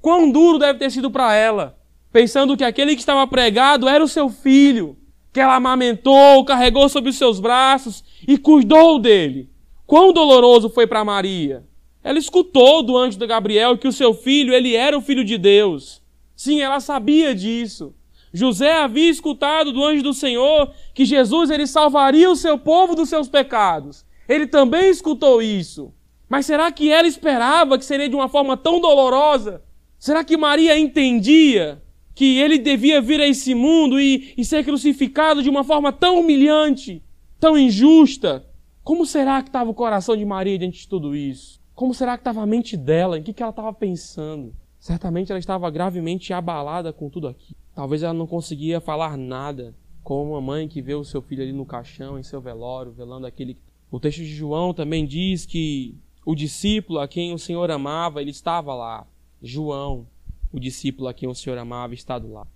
Quão 0.00 0.28
duro 0.28 0.58
deve 0.58 0.80
ter 0.80 0.90
sido 0.90 1.08
para 1.08 1.34
ela 1.34 1.78
pensando 2.12 2.56
que 2.56 2.64
aquele 2.64 2.96
que 2.96 3.02
estava 3.02 3.24
pregado 3.28 3.88
era 3.88 4.02
o 4.02 4.08
seu 4.08 4.28
filho, 4.28 4.96
que 5.32 5.38
ela 5.38 5.54
amamentou, 5.54 6.44
carregou 6.44 6.88
sobre 6.88 7.10
os 7.10 7.16
seus 7.16 7.38
braços 7.38 8.02
e 8.26 8.36
cuidou 8.36 8.98
dele. 8.98 9.48
Quão 9.90 10.12
doloroso 10.12 10.70
foi 10.70 10.86
para 10.86 11.04
Maria! 11.04 11.66
Ela 12.00 12.16
escutou 12.16 12.80
do 12.80 12.96
anjo 12.96 13.18
de 13.18 13.26
Gabriel 13.26 13.76
que 13.76 13.88
o 13.88 13.92
seu 13.92 14.14
filho, 14.14 14.54
ele 14.54 14.76
era 14.76 14.96
o 14.96 15.00
filho 15.00 15.24
de 15.24 15.36
Deus. 15.36 16.00
Sim, 16.36 16.60
ela 16.60 16.78
sabia 16.78 17.34
disso. 17.34 17.92
José 18.32 18.72
havia 18.72 19.10
escutado 19.10 19.72
do 19.72 19.84
anjo 19.84 20.04
do 20.04 20.14
Senhor 20.14 20.72
que 20.94 21.04
Jesus 21.04 21.50
ele 21.50 21.66
salvaria 21.66 22.30
o 22.30 22.36
seu 22.36 22.56
povo 22.56 22.94
dos 22.94 23.08
seus 23.08 23.28
pecados. 23.28 24.06
Ele 24.28 24.46
também 24.46 24.90
escutou 24.90 25.42
isso. 25.42 25.92
Mas 26.28 26.46
será 26.46 26.70
que 26.70 26.88
ela 26.88 27.08
esperava 27.08 27.76
que 27.76 27.84
seria 27.84 28.08
de 28.08 28.14
uma 28.14 28.28
forma 28.28 28.56
tão 28.56 28.80
dolorosa? 28.80 29.60
Será 29.98 30.22
que 30.22 30.36
Maria 30.36 30.78
entendia 30.78 31.82
que 32.14 32.38
ele 32.38 32.58
devia 32.58 33.00
vir 33.00 33.20
a 33.20 33.26
esse 33.26 33.56
mundo 33.56 34.00
e, 34.00 34.34
e 34.38 34.44
ser 34.44 34.64
crucificado 34.64 35.42
de 35.42 35.50
uma 35.50 35.64
forma 35.64 35.92
tão 35.92 36.20
humilhante, 36.20 37.02
tão 37.40 37.58
injusta? 37.58 38.48
Como 38.82 39.04
será 39.04 39.42
que 39.42 39.48
estava 39.48 39.70
o 39.70 39.74
coração 39.74 40.16
de 40.16 40.24
Maria 40.24 40.58
diante 40.58 40.80
de 40.80 40.88
tudo 40.88 41.14
isso? 41.14 41.60
Como 41.74 41.94
será 41.94 42.16
que 42.16 42.22
estava 42.22 42.42
a 42.42 42.46
mente 42.46 42.76
dela? 42.76 43.18
Em 43.18 43.22
que, 43.22 43.32
que 43.32 43.42
ela 43.42 43.50
estava 43.50 43.72
pensando? 43.72 44.54
Certamente 44.78 45.30
ela 45.30 45.38
estava 45.38 45.70
gravemente 45.70 46.32
abalada 46.32 46.92
com 46.92 47.10
tudo 47.10 47.28
aqui. 47.28 47.54
Talvez 47.74 48.02
ela 48.02 48.14
não 48.14 48.26
conseguia 48.26 48.80
falar 48.80 49.16
nada, 49.16 49.74
como 50.02 50.32
uma 50.32 50.40
mãe 50.40 50.66
que 50.66 50.80
vê 50.80 50.94
o 50.94 51.04
seu 51.04 51.20
filho 51.20 51.42
ali 51.42 51.52
no 51.52 51.66
caixão, 51.66 52.18
em 52.18 52.22
seu 52.22 52.40
velório, 52.40 52.92
velando 52.92 53.26
aquele. 53.26 53.58
O 53.90 54.00
texto 54.00 54.18
de 54.18 54.26
João 54.34 54.72
também 54.72 55.06
diz 55.06 55.44
que 55.44 55.94
o 56.24 56.34
discípulo 56.34 56.98
a 56.98 57.06
quem 57.06 57.34
o 57.34 57.38
Senhor 57.38 57.70
amava, 57.70 58.20
ele 58.20 58.30
estava 58.30 58.74
lá. 58.74 59.06
João, 59.42 60.06
o 60.52 60.58
discípulo 60.58 61.08
a 61.08 61.14
quem 61.14 61.28
o 61.28 61.34
Senhor 61.34 61.58
amava, 61.58 61.94
está 61.94 62.18
do 62.18 62.32
lado. 62.32 62.48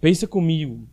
Pensa 0.00 0.26
comigo. 0.26 0.86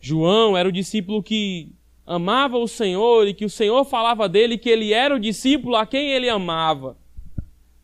João 0.00 0.56
era 0.56 0.68
o 0.68 0.72
discípulo 0.72 1.22
que 1.22 1.72
amava 2.10 2.58
o 2.58 2.66
Senhor 2.66 3.28
e 3.28 3.32
que 3.32 3.44
o 3.44 3.48
Senhor 3.48 3.84
falava 3.84 4.28
dele 4.28 4.58
que 4.58 4.68
ele 4.68 4.92
era 4.92 5.14
o 5.14 5.20
discípulo 5.20 5.76
a 5.76 5.86
quem 5.86 6.10
ele 6.10 6.28
amava, 6.28 6.98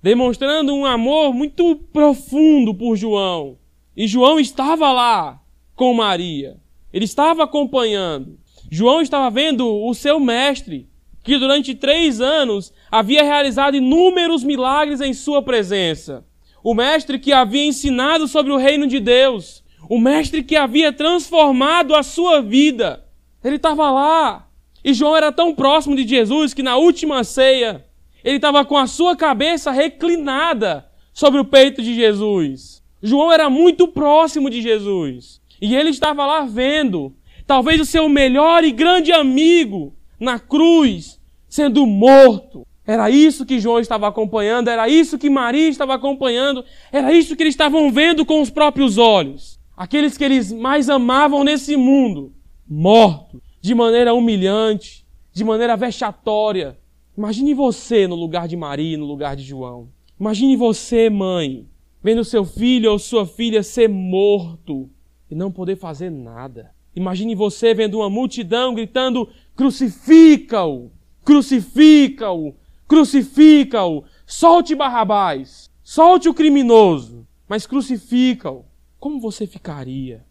demonstrando 0.02 0.74
um 0.74 0.84
amor 0.84 1.32
muito 1.32 1.76
profundo 1.92 2.74
por 2.74 2.96
João. 2.96 3.56
E 3.96 4.08
João 4.08 4.40
estava 4.40 4.90
lá 4.90 5.40
com 5.76 5.94
Maria. 5.94 6.56
Ele 6.92 7.04
estava 7.04 7.44
acompanhando. 7.44 8.36
João 8.68 9.00
estava 9.00 9.30
vendo 9.30 9.64
o 9.64 9.94
seu 9.94 10.18
mestre, 10.18 10.88
que 11.22 11.38
durante 11.38 11.72
três 11.72 12.20
anos 12.20 12.74
havia 12.90 13.22
realizado 13.22 13.76
inúmeros 13.76 14.42
milagres 14.42 15.00
em 15.00 15.14
sua 15.14 15.40
presença. 15.40 16.26
O 16.64 16.74
mestre 16.74 17.20
que 17.20 17.32
havia 17.32 17.64
ensinado 17.64 18.26
sobre 18.26 18.50
o 18.50 18.56
reino 18.56 18.88
de 18.88 18.98
Deus. 18.98 19.62
O 19.88 20.00
mestre 20.00 20.42
que 20.42 20.56
havia 20.56 20.92
transformado 20.92 21.94
a 21.94 22.02
sua 22.02 22.42
vida. 22.42 23.05
Ele 23.46 23.56
estava 23.56 23.88
lá. 23.92 24.48
E 24.84 24.92
João 24.92 25.16
era 25.16 25.30
tão 25.30 25.54
próximo 25.54 25.94
de 25.94 26.06
Jesus 26.06 26.52
que 26.52 26.64
na 26.64 26.76
última 26.76 27.22
ceia, 27.22 27.84
ele 28.24 28.36
estava 28.36 28.64
com 28.64 28.76
a 28.76 28.88
sua 28.88 29.14
cabeça 29.14 29.70
reclinada 29.70 30.84
sobre 31.12 31.40
o 31.40 31.44
peito 31.44 31.80
de 31.80 31.94
Jesus. 31.94 32.82
João 33.00 33.30
era 33.30 33.48
muito 33.48 33.86
próximo 33.86 34.50
de 34.50 34.60
Jesus. 34.60 35.40
E 35.62 35.76
ele 35.76 35.90
estava 35.90 36.26
lá 36.26 36.42
vendo, 36.42 37.14
talvez 37.46 37.80
o 37.80 37.84
seu 37.84 38.08
melhor 38.08 38.64
e 38.64 38.72
grande 38.72 39.12
amigo 39.12 39.94
na 40.18 40.40
cruz, 40.40 41.20
sendo 41.48 41.86
morto. 41.86 42.66
Era 42.84 43.08
isso 43.10 43.46
que 43.46 43.60
João 43.60 43.78
estava 43.78 44.08
acompanhando, 44.08 44.68
era 44.68 44.88
isso 44.88 45.18
que 45.18 45.30
Maria 45.30 45.68
estava 45.68 45.94
acompanhando, 45.94 46.64
era 46.90 47.12
isso 47.12 47.36
que 47.36 47.44
eles 47.44 47.54
estavam 47.54 47.92
vendo 47.92 48.26
com 48.26 48.40
os 48.40 48.50
próprios 48.50 48.98
olhos. 48.98 49.58
Aqueles 49.76 50.16
que 50.16 50.24
eles 50.24 50.50
mais 50.50 50.90
amavam 50.90 51.44
nesse 51.44 51.76
mundo, 51.76 52.32
morto, 52.68 53.42
de 53.60 53.74
maneira 53.74 54.12
humilhante, 54.12 55.06
de 55.32 55.44
maneira 55.44 55.76
vexatória. 55.76 56.78
Imagine 57.16 57.54
você 57.54 58.06
no 58.06 58.14
lugar 58.14 58.48
de 58.48 58.56
Maria, 58.56 58.98
no 58.98 59.06
lugar 59.06 59.36
de 59.36 59.42
João. 59.42 59.88
Imagine 60.18 60.56
você, 60.56 61.08
mãe, 61.08 61.68
vendo 62.02 62.24
seu 62.24 62.44
filho 62.44 62.90
ou 62.90 62.98
sua 62.98 63.26
filha 63.26 63.62
ser 63.62 63.88
morto 63.88 64.90
e 65.30 65.34
não 65.34 65.50
poder 65.50 65.76
fazer 65.76 66.10
nada. 66.10 66.74
Imagine 66.94 67.34
você 67.34 67.74
vendo 67.74 67.98
uma 67.98 68.10
multidão 68.10 68.74
gritando: 68.74 69.28
crucifica-o, 69.54 70.90
crucifica-o, 71.24 72.54
crucifica-o, 72.88 74.04
solte 74.26 74.74
Barrabás, 74.74 75.70
solte 75.84 76.28
o 76.28 76.34
criminoso, 76.34 77.26
mas 77.48 77.66
crucifica-o. 77.66 78.64
Como 78.98 79.20
você 79.20 79.46
ficaria? 79.46 80.25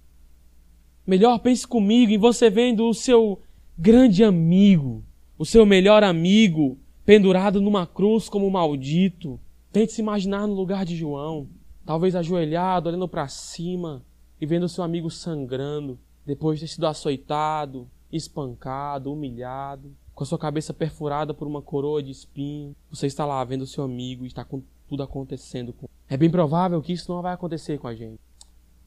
Melhor 1.06 1.38
pense 1.38 1.68
comigo 1.68 2.12
em 2.12 2.18
você 2.18 2.50
vendo 2.50 2.90
o 2.90 2.94
seu 2.94 3.40
grande 3.78 4.24
amigo, 4.24 5.04
o 5.38 5.46
seu 5.46 5.64
melhor 5.64 6.04
amigo, 6.04 6.80
pendurado 7.06 7.62
numa 7.62 7.86
cruz 7.86 8.28
como 8.28 8.50
maldito. 8.50 9.40
Tente 9.72 9.92
se 9.92 10.02
imaginar 10.02 10.48
no 10.48 10.56
lugar 10.56 10.84
de 10.84 10.96
João, 10.96 11.48
talvez 11.86 12.16
ajoelhado, 12.16 12.90
olhando 12.90 13.08
para 13.08 13.28
cima 13.28 14.04
e 14.42 14.48
vendo 14.48 14.68
seu 14.68 14.84
amigo 14.84 15.12
sangrando, 15.12 16.00
depois 16.26 16.58
de 16.58 16.66
ter 16.66 16.72
sido 16.72 16.88
açoitado, 16.88 17.88
espancado, 18.12 19.14
humilhado, 19.14 19.96
com 20.16 20.24
a 20.24 20.26
sua 20.26 20.40
cabeça 20.40 20.74
perfurada 20.74 21.36
por 21.36 21.48
uma 21.48 21.62
coroa 21.62 22.02
de 22.02 22.10
espinho. 22.10 22.76
Você 22.90 23.06
está 23.06 23.26
lá 23.26 23.44
vendo 23.44 23.68
seu 23.68 23.84
amigo 23.84 24.24
e 24.24 24.28
está 24.28 24.44
com 24.44 24.64
tudo 24.88 25.04
acontecendo. 25.04 25.76
É 26.10 26.18
bem 26.18 26.32
provável 26.32 26.82
que 26.82 26.94
isso 26.94 27.12
não 27.14 27.22
vai 27.22 27.34
acontecer 27.34 27.78
com 27.78 27.88
a 27.88 27.94
gente. 27.94 28.20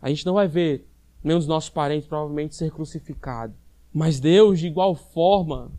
A 0.02 0.08
gente 0.08 0.26
não 0.26 0.34
vai 0.34 0.48
ver 0.48 0.84
nenhum 1.22 1.38
dos 1.38 1.46
nossos 1.46 1.70
parentes 1.70 2.08
provavelmente 2.08 2.54
ser 2.54 2.70
crucificado. 2.70 3.54
Mas 3.92 4.20
Deus, 4.20 4.60
de 4.60 4.66
igual 4.66 4.94
forma, 4.94 5.70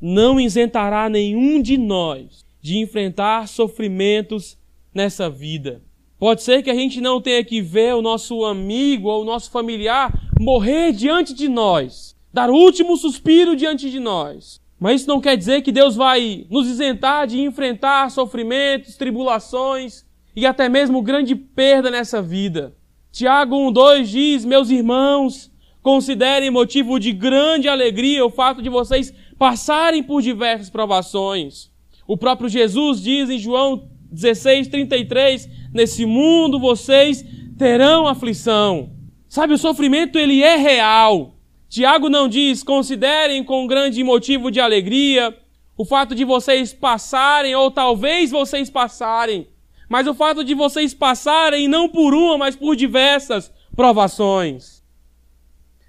não 0.00 0.40
isentará 0.40 1.08
nenhum 1.08 1.60
de 1.60 1.76
nós 1.76 2.44
de 2.60 2.78
enfrentar 2.78 3.46
sofrimentos 3.48 4.58
nessa 4.92 5.30
vida. 5.30 5.82
Pode 6.18 6.42
ser 6.42 6.62
que 6.62 6.70
a 6.70 6.74
gente 6.74 7.00
não 7.00 7.20
tenha 7.20 7.44
que 7.44 7.62
ver 7.62 7.94
o 7.94 8.02
nosso 8.02 8.44
amigo 8.44 9.08
ou 9.08 9.22
o 9.22 9.24
nosso 9.24 9.50
familiar 9.50 10.12
morrer 10.40 10.92
diante 10.92 11.32
de 11.32 11.48
nós, 11.48 12.16
dar 12.32 12.50
o 12.50 12.54
último 12.54 12.96
suspiro 12.96 13.54
diante 13.54 13.90
de 13.90 14.00
nós. 14.00 14.60
Mas 14.80 15.00
isso 15.00 15.08
não 15.08 15.20
quer 15.20 15.36
dizer 15.36 15.62
que 15.62 15.72
Deus 15.72 15.96
vai 15.96 16.46
nos 16.50 16.68
isentar 16.68 17.26
de 17.26 17.40
enfrentar 17.40 18.10
sofrimentos, 18.10 18.96
tribulações 18.96 20.04
e 20.34 20.46
até 20.46 20.68
mesmo 20.68 21.02
grande 21.02 21.34
perda 21.34 21.90
nessa 21.90 22.22
vida. 22.22 22.76
Tiago 23.18 23.56
1,2 23.72 24.04
diz: 24.04 24.44
Meus 24.44 24.70
irmãos, 24.70 25.50
considerem 25.82 26.52
motivo 26.52 27.00
de 27.00 27.10
grande 27.10 27.68
alegria 27.68 28.24
o 28.24 28.30
fato 28.30 28.62
de 28.62 28.68
vocês 28.68 29.12
passarem 29.36 30.04
por 30.04 30.22
diversas 30.22 30.70
provações. 30.70 31.68
O 32.06 32.16
próprio 32.16 32.48
Jesus 32.48 33.02
diz 33.02 33.28
em 33.28 33.36
João 33.36 33.88
16:33, 34.14 35.50
nesse 35.74 36.06
mundo 36.06 36.60
vocês 36.60 37.24
terão 37.58 38.06
aflição. 38.06 38.92
Sabe, 39.28 39.52
o 39.52 39.58
sofrimento 39.58 40.16
ele 40.16 40.40
é 40.40 40.54
real. 40.54 41.34
Tiago 41.68 42.08
não 42.08 42.28
diz 42.28 42.62
considerem 42.62 43.42
com 43.42 43.66
grande 43.66 44.04
motivo 44.04 44.48
de 44.48 44.60
alegria 44.60 45.36
o 45.76 45.84
fato 45.84 46.14
de 46.14 46.24
vocês 46.24 46.72
passarem 46.72 47.52
ou 47.56 47.68
talvez 47.68 48.30
vocês 48.30 48.70
passarem 48.70 49.48
mas 49.88 50.06
o 50.06 50.14
fato 50.14 50.44
de 50.44 50.54
vocês 50.54 50.92
passarem 50.92 51.66
não 51.66 51.88
por 51.88 52.14
uma, 52.14 52.36
mas 52.36 52.54
por 52.54 52.76
diversas 52.76 53.52
provações. 53.74 54.82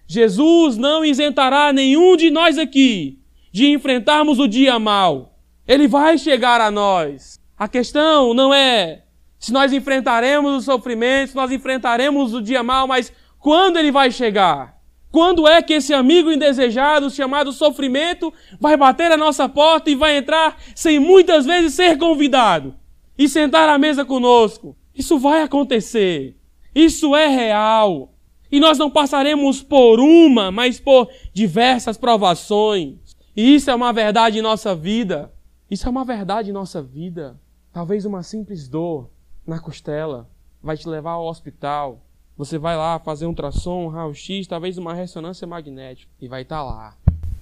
Jesus 0.07 0.77
não 0.77 1.03
isentará 1.03 1.71
nenhum 1.73 2.15
de 2.15 2.31
nós 2.31 2.57
aqui 2.57 3.19
de 3.51 3.67
enfrentarmos 3.67 4.39
o 4.39 4.47
dia 4.47 4.79
mal. 4.79 5.37
Ele 5.67 5.87
vai 5.87 6.17
chegar 6.17 6.61
a 6.61 6.71
nós. 6.71 7.39
A 7.57 7.67
questão 7.67 8.33
não 8.33 8.53
é 8.53 9.03
se 9.37 9.53
nós 9.53 9.71
enfrentaremos 9.71 10.55
o 10.55 10.61
sofrimento, 10.61 11.29
se 11.29 11.35
nós 11.35 11.51
enfrentaremos 11.51 12.33
o 12.33 12.41
dia 12.41 12.61
mal, 12.61 12.87
mas 12.87 13.11
quando 13.37 13.77
ele 13.77 13.91
vai 13.91 14.11
chegar? 14.11 14.77
Quando 15.11 15.47
é 15.47 15.61
que 15.61 15.73
esse 15.73 15.93
amigo 15.93 16.31
indesejado 16.31 17.09
chamado 17.09 17.51
sofrimento 17.51 18.31
vai 18.59 18.77
bater 18.77 19.11
a 19.11 19.17
nossa 19.17 19.49
porta 19.49 19.89
e 19.89 19.95
vai 19.95 20.17
entrar 20.17 20.57
sem 20.75 20.99
muitas 20.99 21.45
vezes 21.45 21.73
ser 21.73 21.97
convidado? 21.97 22.75
E 23.19 23.27
sentar 23.27 23.67
à 23.67 23.77
mesa 23.77 24.05
conosco. 24.05 24.77
Isso 24.95 25.19
vai 25.19 25.41
acontecer. 25.41 26.37
Isso 26.73 27.13
é 27.13 27.27
real. 27.27 28.13
E 28.49 28.61
nós 28.61 28.77
não 28.77 28.89
passaremos 28.89 29.61
por 29.61 29.99
uma, 29.99 30.49
mas 30.53 30.79
por 30.79 31.09
diversas 31.33 31.97
provações. 31.97 32.95
E 33.35 33.55
isso 33.55 33.69
é 33.69 33.75
uma 33.75 33.91
verdade 33.91 34.39
em 34.39 34.41
nossa 34.41 34.73
vida. 34.73 35.33
Isso 35.69 35.85
é 35.85 35.89
uma 35.91 36.05
verdade 36.05 36.49
em 36.49 36.53
nossa 36.53 36.81
vida. 36.81 37.37
Talvez 37.73 38.05
uma 38.05 38.23
simples 38.23 38.69
dor 38.69 39.09
na 39.45 39.59
costela 39.59 40.29
vai 40.63 40.77
te 40.77 40.87
levar 40.87 41.11
ao 41.11 41.27
hospital. 41.27 41.99
Você 42.37 42.57
vai 42.57 42.77
lá 42.77 42.99
fazer 42.99 43.25
um 43.25 43.29
ultrassom, 43.29 43.83
um 43.83 43.89
raio-x, 43.89 44.47
talvez 44.47 44.77
uma 44.77 44.93
ressonância 44.93 45.45
magnética 45.45 46.09
e 46.21 46.27
vai 46.29 46.43
estar 46.43 46.59
tá 46.59 46.63
lá 46.63 46.97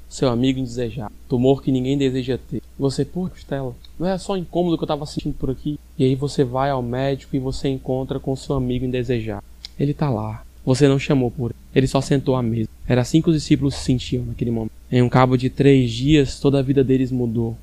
seu 0.10 0.30
amigo 0.30 0.60
indesejado, 0.60 1.14
tumor 1.28 1.62
que 1.62 1.72
ninguém 1.72 1.98
deseja 1.98 2.38
ter. 2.38 2.62
Você, 2.80 3.04
pô, 3.04 3.30
Stella, 3.36 3.76
não 4.00 4.08
é 4.08 4.18
só 4.18 4.38
incômodo 4.38 4.78
que 4.78 4.84
eu 4.84 4.88
tava 4.88 5.06
sentindo 5.06 5.36
por 5.36 5.50
aqui. 5.50 5.80
E 5.98 6.04
aí 6.04 6.16
você 6.16 6.44
vai 6.44 6.70
ao 6.70 6.82
médico 6.82 7.36
e 7.36 7.40
você 7.40 7.68
encontra 7.68 8.20
com 8.20 8.36
seu 8.36 8.56
amigo 8.56 8.86
indesejado. 8.86 9.44
Ele 9.80 9.94
tá 9.94 10.10
lá. 10.10 10.44
Você 10.66 10.88
não 10.88 11.00
chamou 11.00 11.32
por 11.32 11.52
ele. 11.52 11.60
Ele 11.74 11.88
só 11.88 12.02
sentou 12.02 12.36
à 12.36 12.44
mesa. 12.44 12.70
Era 12.88 13.02
assim 13.02 13.22
que 13.22 13.30
os 13.30 13.36
discípulos 13.36 13.76
se 13.76 13.84
sentiam 13.84 14.26
naquele 14.26 14.52
momento. 14.52 14.72
Em 14.92 15.02
um 15.02 15.10
cabo 15.10 15.38
de 15.38 15.50
três 15.50 15.92
dias, 15.92 16.40
toda 16.40 16.60
a 16.60 16.62
vida 16.62 16.84
deles 16.84 17.12
mudou. 17.12 17.58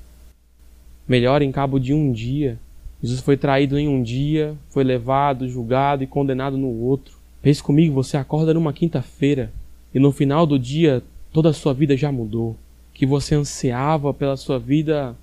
Melhor, 1.07 1.43
em 1.43 1.53
cabo 1.53 1.79
de 1.79 1.93
um 1.93 2.13
dia. 2.13 2.59
Jesus 3.03 3.21
foi 3.21 3.37
traído 3.37 3.79
em 3.79 3.87
um 3.87 4.03
dia, 4.03 4.55
foi 4.71 4.83
levado, 4.83 5.49
julgado 5.49 6.03
e 6.03 6.07
condenado 6.07 6.57
no 6.57 6.69
outro. 6.69 7.19
Pense 7.43 7.63
comigo, 7.63 7.95
você 7.95 8.17
acorda 8.17 8.55
numa 8.55 8.73
quinta-feira 8.73 9.53
e 9.95 9.99
no 9.99 10.11
final 10.11 10.47
do 10.47 10.59
dia 10.59 11.03
toda 11.35 11.51
a 11.51 11.53
sua 11.53 11.75
vida 11.75 11.97
já 11.97 12.13
mudou. 12.13 12.57
Que 12.95 13.05
você 13.05 13.35
ansiava 13.35 14.15
pela 14.15 14.37
sua 14.37 14.57
vida 14.57 15.17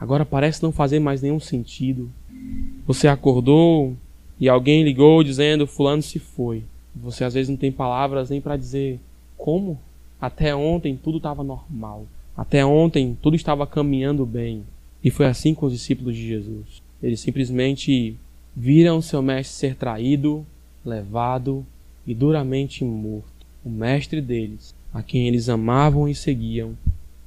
agora 0.00 0.24
parece 0.24 0.62
não 0.62 0.72
fazer 0.72 0.98
mais 0.98 1.20
nenhum 1.20 1.38
sentido. 1.38 2.10
Você 2.86 3.06
acordou 3.06 3.94
e 4.40 4.48
alguém 4.48 4.82
ligou 4.82 5.22
dizendo 5.22 5.66
fulano 5.66 6.02
se 6.02 6.18
foi. 6.18 6.64
Você 6.96 7.22
às 7.22 7.34
vezes 7.34 7.50
não 7.50 7.56
tem 7.56 7.70
palavras 7.70 8.30
nem 8.30 8.40
para 8.40 8.56
dizer 8.56 8.98
como. 9.36 9.78
Até 10.18 10.56
ontem 10.56 10.96
tudo 10.96 11.18
estava 11.18 11.44
normal. 11.44 12.06
Até 12.34 12.64
ontem 12.64 13.16
tudo 13.20 13.36
estava 13.36 13.66
caminhando 13.66 14.24
bem. 14.24 14.64
E 15.04 15.10
foi 15.10 15.26
assim 15.26 15.52
com 15.54 15.66
os 15.66 15.72
discípulos 15.72 16.16
de 16.16 16.26
Jesus. 16.26 16.82
Eles 17.02 17.20
simplesmente 17.20 18.16
viram 18.56 19.02
seu 19.02 19.20
mestre 19.20 19.54
ser 19.54 19.76
traído, 19.76 20.46
levado 20.84 21.66
e 22.06 22.14
duramente 22.14 22.84
morto. 22.84 23.26
O 23.64 23.68
mestre 23.68 24.20
deles, 24.20 24.74
a 24.92 25.02
quem 25.02 25.26
eles 25.26 25.48
amavam 25.48 26.08
e 26.08 26.14
seguiam, 26.14 26.76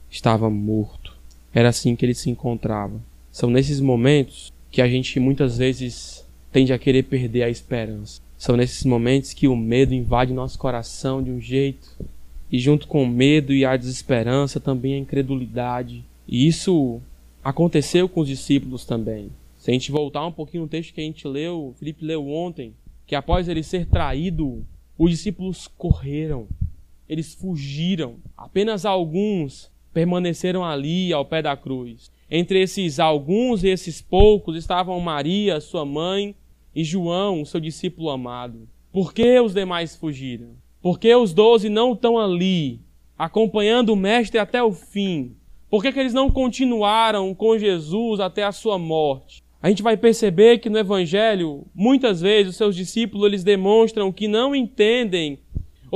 estava 0.09 0.49
morto. 0.49 1.13
Era 1.53 1.69
assim 1.69 1.95
que 1.95 2.05
ele 2.05 2.13
se 2.13 2.29
encontrava. 2.29 2.99
São 3.31 3.49
nesses 3.49 3.79
momentos 3.79 4.51
que 4.71 4.81
a 4.81 4.87
gente 4.87 5.19
muitas 5.19 5.57
vezes 5.57 6.25
tende 6.51 6.71
a 6.71 6.77
querer 6.77 7.03
perder 7.03 7.43
a 7.43 7.49
esperança. 7.49 8.21
São 8.37 8.55
nesses 8.55 8.83
momentos 8.83 9.33
que 9.33 9.47
o 9.47 9.55
medo 9.55 9.93
invade 9.93 10.33
nosso 10.33 10.59
coração 10.59 11.23
de 11.23 11.31
um 11.31 11.39
jeito, 11.39 11.89
e 12.51 12.59
junto 12.59 12.87
com 12.87 13.03
o 13.03 13.07
medo 13.07 13.53
e 13.53 13.65
a 13.65 13.75
desesperança 13.75 14.59
também 14.59 14.93
a 14.93 14.99
incredulidade. 14.99 16.03
E 16.27 16.47
isso 16.47 17.01
aconteceu 17.43 18.07
com 18.07 18.21
os 18.21 18.27
discípulos 18.27 18.85
também. 18.85 19.29
Se 19.57 19.71
a 19.71 19.73
gente 19.73 19.91
voltar 19.91 20.25
um 20.25 20.31
pouquinho 20.31 20.63
no 20.63 20.69
texto 20.69 20.93
que 20.93 21.01
a 21.01 21.03
gente 21.03 21.27
leu, 21.27 21.73
Felipe 21.79 22.05
leu 22.05 22.27
ontem, 22.29 22.73
que 23.07 23.15
após 23.15 23.47
ele 23.47 23.63
ser 23.63 23.87
traído, 23.87 24.63
os 24.97 25.09
discípulos 25.09 25.67
correram, 25.77 26.47
eles 27.07 27.33
fugiram. 27.33 28.17
Apenas 28.37 28.85
alguns 28.85 29.71
permaneceram 29.93 30.63
ali 30.63 31.13
ao 31.13 31.25
pé 31.25 31.41
da 31.41 31.55
cruz. 31.55 32.11
Entre 32.29 32.61
esses 32.61 32.99
alguns 32.99 33.63
e 33.63 33.67
esses 33.67 34.01
poucos 34.01 34.55
estavam 34.55 34.99
Maria, 34.99 35.61
sua 35.61 35.85
mãe, 35.85 36.35
e 36.75 36.83
João, 36.83 37.45
seu 37.45 37.59
discípulo 37.59 38.09
amado. 38.09 38.67
Por 38.91 39.13
que 39.13 39.39
os 39.39 39.53
demais 39.53 39.95
fugiram? 39.95 40.55
Por 40.81 40.99
que 40.99 41.13
os 41.15 41.33
doze 41.33 41.69
não 41.69 41.93
estão 41.93 42.19
ali, 42.19 42.81
acompanhando 43.17 43.93
o 43.93 43.95
Mestre 43.95 44.37
até 44.37 44.61
o 44.61 44.71
fim? 44.71 45.35
Por 45.69 45.81
que, 45.81 45.91
que 45.91 45.99
eles 45.99 46.13
não 46.13 46.29
continuaram 46.29 47.33
com 47.33 47.57
Jesus 47.57 48.19
até 48.19 48.43
a 48.43 48.51
sua 48.51 48.77
morte? 48.77 49.43
A 49.61 49.69
gente 49.69 49.81
vai 49.81 49.97
perceber 49.97 50.59
que 50.59 50.69
no 50.69 50.77
Evangelho, 50.77 51.65
muitas 51.73 52.21
vezes, 52.21 52.51
os 52.51 52.55
seus 52.55 52.75
discípulos 52.75 53.25
eles 53.25 53.43
demonstram 53.43 54.11
que 54.11 54.27
não 54.27 54.55
entendem 54.55 55.39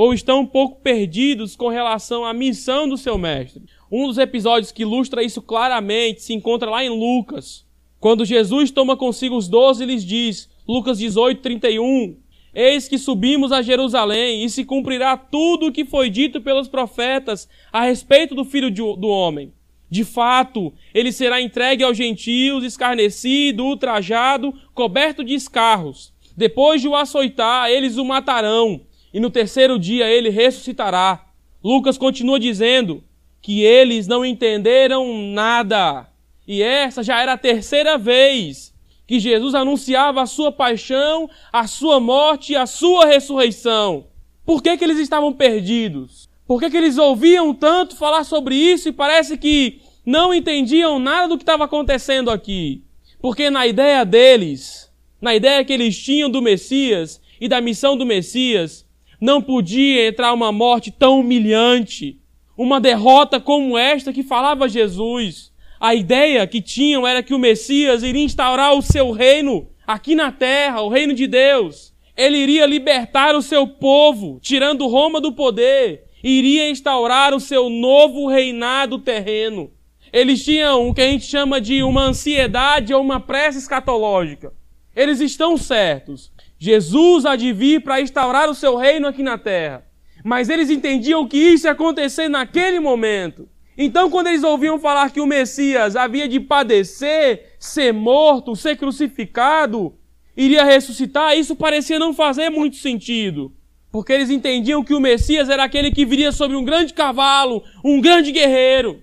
ou 0.00 0.14
estão 0.14 0.40
um 0.40 0.46
pouco 0.46 0.80
perdidos 0.80 1.54
com 1.54 1.68
relação 1.68 2.24
à 2.24 2.32
missão 2.32 2.88
do 2.88 2.96
seu 2.96 3.18
mestre. 3.18 3.62
Um 3.92 4.06
dos 4.06 4.16
episódios 4.16 4.72
que 4.72 4.80
ilustra 4.80 5.22
isso 5.22 5.42
claramente 5.42 6.22
se 6.22 6.32
encontra 6.32 6.70
lá 6.70 6.82
em 6.82 6.88
Lucas, 6.88 7.66
quando 7.98 8.24
Jesus 8.24 8.70
toma 8.70 8.96
consigo 8.96 9.36
os 9.36 9.46
doze 9.46 9.82
e 9.82 9.86
lhes 9.86 10.02
diz: 10.02 10.48
Lucas 10.66 10.96
18, 10.96 11.42
31. 11.42 12.16
Eis 12.54 12.88
que 12.88 12.96
subimos 12.96 13.52
a 13.52 13.60
Jerusalém 13.60 14.42
e 14.42 14.48
se 14.48 14.64
cumprirá 14.64 15.18
tudo 15.18 15.66
o 15.66 15.72
que 15.72 15.84
foi 15.84 16.08
dito 16.08 16.40
pelos 16.40 16.66
profetas 16.66 17.46
a 17.70 17.82
respeito 17.82 18.34
do 18.34 18.46
filho 18.46 18.70
do 18.70 19.06
homem. 19.06 19.52
De 19.90 20.02
fato, 20.02 20.72
ele 20.94 21.12
será 21.12 21.42
entregue 21.42 21.84
aos 21.84 21.98
gentios, 21.98 22.64
escarnecido, 22.64 23.66
ultrajado, 23.66 24.54
coberto 24.72 25.22
de 25.22 25.34
escarros. 25.34 26.10
Depois 26.34 26.80
de 26.80 26.88
o 26.88 26.96
açoitar, 26.96 27.68
eles 27.68 27.98
o 27.98 28.04
matarão, 28.04 28.80
e 29.12 29.20
no 29.20 29.30
terceiro 29.30 29.78
dia 29.78 30.08
ele 30.08 30.30
ressuscitará. 30.30 31.26
Lucas 31.62 31.98
continua 31.98 32.38
dizendo 32.38 33.02
que 33.42 33.62
eles 33.62 34.06
não 34.06 34.24
entenderam 34.24 35.18
nada. 35.32 36.06
E 36.46 36.62
essa 36.62 37.02
já 37.02 37.20
era 37.20 37.34
a 37.34 37.38
terceira 37.38 37.96
vez 37.96 38.74
que 39.06 39.18
Jesus 39.18 39.54
anunciava 39.54 40.22
a 40.22 40.26
sua 40.26 40.52
paixão, 40.52 41.28
a 41.52 41.66
sua 41.66 41.98
morte 41.98 42.52
e 42.52 42.56
a 42.56 42.66
sua 42.66 43.06
ressurreição. 43.06 44.06
Por 44.44 44.62
que, 44.62 44.76
que 44.76 44.84
eles 44.84 44.98
estavam 44.98 45.32
perdidos? 45.32 46.28
Por 46.46 46.60
que, 46.60 46.70
que 46.70 46.76
eles 46.76 46.98
ouviam 46.98 47.54
tanto 47.54 47.96
falar 47.96 48.24
sobre 48.24 48.54
isso 48.54 48.88
e 48.88 48.92
parece 48.92 49.36
que 49.36 49.80
não 50.04 50.32
entendiam 50.34 50.98
nada 50.98 51.28
do 51.28 51.36
que 51.36 51.42
estava 51.42 51.64
acontecendo 51.64 52.30
aqui? 52.30 52.82
Porque 53.20 53.50
na 53.50 53.66
ideia 53.66 54.04
deles, 54.04 54.90
na 55.20 55.34
ideia 55.34 55.64
que 55.64 55.72
eles 55.72 55.96
tinham 55.98 56.30
do 56.30 56.40
Messias 56.40 57.20
e 57.40 57.48
da 57.48 57.60
missão 57.60 57.96
do 57.96 58.06
Messias, 58.06 58.86
não 59.20 59.42
podia 59.42 60.08
entrar 60.08 60.32
uma 60.32 60.50
morte 60.50 60.90
tão 60.90 61.20
humilhante, 61.20 62.18
uma 62.56 62.80
derrota 62.80 63.38
como 63.38 63.76
esta 63.76 64.12
que 64.12 64.22
falava 64.22 64.68
Jesus. 64.68 65.52
A 65.78 65.94
ideia 65.94 66.46
que 66.46 66.60
tinham 66.60 67.06
era 67.06 67.22
que 67.22 67.34
o 67.34 67.38
Messias 67.38 68.02
iria 68.02 68.24
instaurar 68.24 68.74
o 68.74 68.82
seu 68.82 69.10
reino 69.10 69.68
aqui 69.86 70.14
na 70.14 70.30
terra, 70.30 70.82
o 70.82 70.88
reino 70.88 71.14
de 71.14 71.26
Deus. 71.26 71.92
Ele 72.16 72.38
iria 72.38 72.66
libertar 72.66 73.34
o 73.34 73.42
seu 73.42 73.66
povo, 73.66 74.38
tirando 74.42 74.86
Roma 74.86 75.20
do 75.20 75.32
poder, 75.32 76.04
iria 76.22 76.68
instaurar 76.68 77.34
o 77.34 77.40
seu 77.40 77.70
novo 77.70 78.26
reinado 78.28 78.98
terreno. 78.98 79.70
Eles 80.12 80.44
tinham 80.44 80.88
o 80.88 80.94
que 80.94 81.00
a 81.00 81.06
gente 81.06 81.24
chama 81.24 81.60
de 81.60 81.82
uma 81.82 82.02
ansiedade 82.02 82.92
ou 82.92 83.00
uma 83.00 83.20
pressa 83.20 83.58
escatológica. 83.58 84.52
Eles 84.94 85.20
estão 85.20 85.56
certos. 85.56 86.32
Jesus 86.62 87.24
há 87.24 87.36
de 87.36 87.54
vir 87.54 87.82
para 87.82 88.02
instaurar 88.02 88.50
o 88.50 88.54
seu 88.54 88.76
reino 88.76 89.08
aqui 89.08 89.22
na 89.22 89.38
terra. 89.38 89.82
Mas 90.22 90.50
eles 90.50 90.68
entendiam 90.68 91.26
que 91.26 91.38
isso 91.38 91.66
ia 91.66 91.72
acontecer 91.72 92.28
naquele 92.28 92.78
momento. 92.78 93.48
Então, 93.78 94.10
quando 94.10 94.26
eles 94.26 94.42
ouviam 94.42 94.78
falar 94.78 95.10
que 95.10 95.22
o 95.22 95.26
Messias 95.26 95.96
havia 95.96 96.28
de 96.28 96.38
padecer, 96.38 97.54
ser 97.58 97.94
morto, 97.94 98.54
ser 98.54 98.76
crucificado, 98.76 99.94
iria 100.36 100.62
ressuscitar, 100.62 101.34
isso 101.34 101.56
parecia 101.56 101.98
não 101.98 102.12
fazer 102.12 102.50
muito 102.50 102.76
sentido. 102.76 103.50
Porque 103.90 104.12
eles 104.12 104.28
entendiam 104.28 104.84
que 104.84 104.92
o 104.92 105.00
Messias 105.00 105.48
era 105.48 105.64
aquele 105.64 105.90
que 105.90 106.04
viria 106.04 106.30
sobre 106.30 106.58
um 106.58 106.64
grande 106.64 106.92
cavalo, 106.92 107.64
um 107.82 108.02
grande 108.02 108.32
guerreiro. 108.32 109.02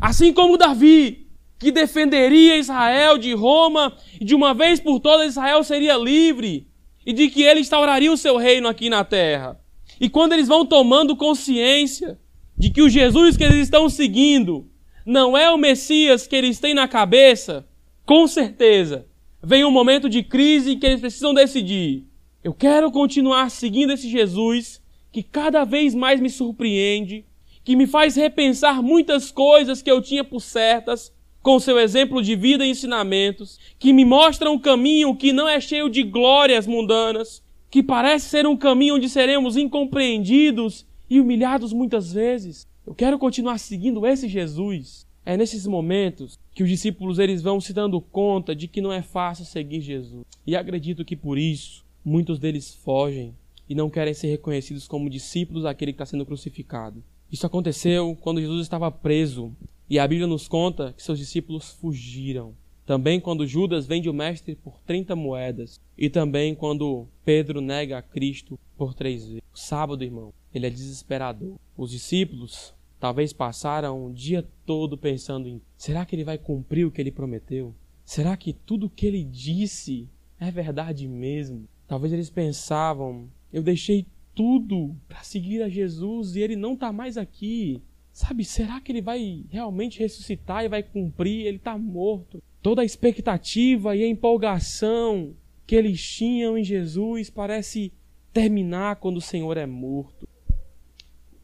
Assim 0.00 0.32
como 0.32 0.58
Davi, 0.58 1.28
que 1.56 1.70
defenderia 1.70 2.58
Israel 2.58 3.16
de 3.16 3.32
Roma 3.32 3.96
e 4.20 4.24
de 4.24 4.34
uma 4.34 4.52
vez 4.52 4.80
por 4.80 4.98
todas 4.98 5.28
Israel 5.28 5.62
seria 5.62 5.96
livre 5.96 6.66
e 7.06 7.12
de 7.12 7.30
que 7.30 7.42
ele 7.42 7.60
instauraria 7.60 8.12
o 8.12 8.16
seu 8.16 8.36
reino 8.36 8.66
aqui 8.66 8.90
na 8.90 9.04
terra. 9.04 9.58
E 10.00 10.10
quando 10.10 10.32
eles 10.32 10.48
vão 10.48 10.66
tomando 10.66 11.16
consciência 11.16 12.18
de 12.58 12.68
que 12.68 12.82
o 12.82 12.88
Jesus 12.88 13.36
que 13.36 13.44
eles 13.44 13.58
estão 13.58 13.88
seguindo 13.88 14.68
não 15.06 15.38
é 15.38 15.48
o 15.48 15.56
Messias 15.56 16.26
que 16.26 16.34
eles 16.34 16.58
têm 16.58 16.74
na 16.74 16.88
cabeça, 16.88 17.64
com 18.04 18.26
certeza 18.26 19.06
vem 19.42 19.64
um 19.64 19.70
momento 19.70 20.08
de 20.08 20.24
crise 20.24 20.72
em 20.72 20.78
que 20.78 20.84
eles 20.84 21.00
precisam 21.00 21.32
decidir. 21.32 22.04
Eu 22.42 22.52
quero 22.52 22.90
continuar 22.90 23.48
seguindo 23.48 23.92
esse 23.92 24.08
Jesus 24.08 24.82
que 25.12 25.22
cada 25.22 25.64
vez 25.64 25.94
mais 25.94 26.20
me 26.20 26.28
surpreende, 26.28 27.24
que 27.62 27.76
me 27.76 27.86
faz 27.86 28.16
repensar 28.16 28.82
muitas 28.82 29.30
coisas 29.30 29.80
que 29.80 29.90
eu 29.90 30.02
tinha 30.02 30.24
por 30.24 30.40
certas, 30.40 31.12
com 31.46 31.60
seu 31.60 31.78
exemplo 31.78 32.20
de 32.20 32.34
vida 32.34 32.66
e 32.66 32.70
ensinamentos, 32.70 33.56
que 33.78 33.92
me 33.92 34.04
mostra 34.04 34.50
um 34.50 34.58
caminho 34.58 35.14
que 35.14 35.32
não 35.32 35.48
é 35.48 35.60
cheio 35.60 35.88
de 35.88 36.02
glórias 36.02 36.66
mundanas, 36.66 37.40
que 37.70 37.84
parece 37.84 38.28
ser 38.28 38.48
um 38.48 38.56
caminho 38.56 38.96
onde 38.96 39.08
seremos 39.08 39.56
incompreendidos 39.56 40.84
e 41.08 41.20
humilhados 41.20 41.72
muitas 41.72 42.12
vezes. 42.12 42.66
Eu 42.84 42.96
quero 42.96 43.16
continuar 43.16 43.58
seguindo 43.58 44.04
esse 44.04 44.26
Jesus. 44.26 45.06
É 45.24 45.36
nesses 45.36 45.68
momentos 45.68 46.36
que 46.52 46.64
os 46.64 46.68
discípulos 46.68 47.20
eles 47.20 47.42
vão 47.42 47.60
se 47.60 47.72
dando 47.72 48.00
conta 48.00 48.52
de 48.52 48.66
que 48.66 48.80
não 48.80 48.92
é 48.92 49.00
fácil 49.00 49.44
seguir 49.44 49.80
Jesus. 49.80 50.24
E 50.44 50.56
acredito 50.56 51.04
que 51.04 51.14
por 51.14 51.38
isso 51.38 51.84
muitos 52.04 52.40
deles 52.40 52.74
fogem 52.74 53.32
e 53.68 53.74
não 53.76 53.88
querem 53.88 54.14
ser 54.14 54.26
reconhecidos 54.26 54.88
como 54.88 55.08
discípulos 55.08 55.62
daquele 55.62 55.92
que 55.92 56.02
está 56.02 56.06
sendo 56.06 56.26
crucificado. 56.26 57.04
Isso 57.30 57.46
aconteceu 57.46 58.16
quando 58.20 58.40
Jesus 58.40 58.62
estava 58.62 58.90
preso 58.90 59.52
e 59.88 59.98
a 59.98 60.06
Bíblia 60.06 60.26
nos 60.26 60.48
conta 60.48 60.92
que 60.92 61.02
seus 61.02 61.18
discípulos 61.18 61.70
fugiram. 61.70 62.54
Também 62.84 63.20
quando 63.20 63.46
Judas 63.46 63.86
vende 63.86 64.08
o 64.08 64.14
mestre 64.14 64.54
por 64.54 64.80
30 64.80 65.16
moedas. 65.16 65.80
E 65.98 66.08
também 66.08 66.54
quando 66.54 67.08
Pedro 67.24 67.60
nega 67.60 67.98
a 67.98 68.02
Cristo 68.02 68.58
por 68.76 68.94
três 68.94 69.26
vezes. 69.26 69.42
sábado, 69.52 70.04
irmão, 70.04 70.32
ele 70.54 70.66
é 70.66 70.70
desesperador. 70.70 71.56
Os 71.76 71.90
discípulos 71.90 72.74
talvez 73.00 73.32
passaram 73.32 74.06
o 74.06 74.12
dia 74.12 74.46
todo 74.64 74.96
pensando 74.96 75.48
em: 75.48 75.60
será 75.76 76.04
que 76.04 76.14
ele 76.14 76.24
vai 76.24 76.38
cumprir 76.38 76.86
o 76.86 76.90
que 76.90 77.00
ele 77.00 77.10
prometeu? 77.10 77.74
Será 78.04 78.36
que 78.36 78.52
tudo 78.52 78.86
o 78.86 78.90
que 78.90 79.06
ele 79.06 79.24
disse 79.24 80.08
é 80.38 80.50
verdade 80.50 81.08
mesmo? 81.08 81.68
Talvez 81.88 82.12
eles 82.12 82.30
pensavam: 82.30 83.28
eu 83.52 83.62
deixei 83.62 84.06
tudo 84.34 84.94
para 85.08 85.22
seguir 85.22 85.62
a 85.62 85.68
Jesus 85.68 86.36
e 86.36 86.40
ele 86.40 86.56
não 86.56 86.74
está 86.74 86.92
mais 86.92 87.16
aqui. 87.16 87.82
Sabe, 88.16 88.46
será 88.46 88.80
que 88.80 88.90
ele 88.90 89.02
vai 89.02 89.44
realmente 89.50 89.98
ressuscitar 89.98 90.64
e 90.64 90.70
vai 90.70 90.82
cumprir? 90.82 91.44
Ele 91.44 91.58
está 91.58 91.76
morto. 91.76 92.42
Toda 92.62 92.80
a 92.80 92.84
expectativa 92.84 93.94
e 93.94 94.02
a 94.02 94.08
empolgação 94.08 95.34
que 95.66 95.76
eles 95.76 96.02
tinham 96.02 96.56
em 96.56 96.64
Jesus 96.64 97.28
parece 97.28 97.92
terminar 98.32 98.96
quando 98.96 99.18
o 99.18 99.20
Senhor 99.20 99.58
é 99.58 99.66
morto. 99.66 100.26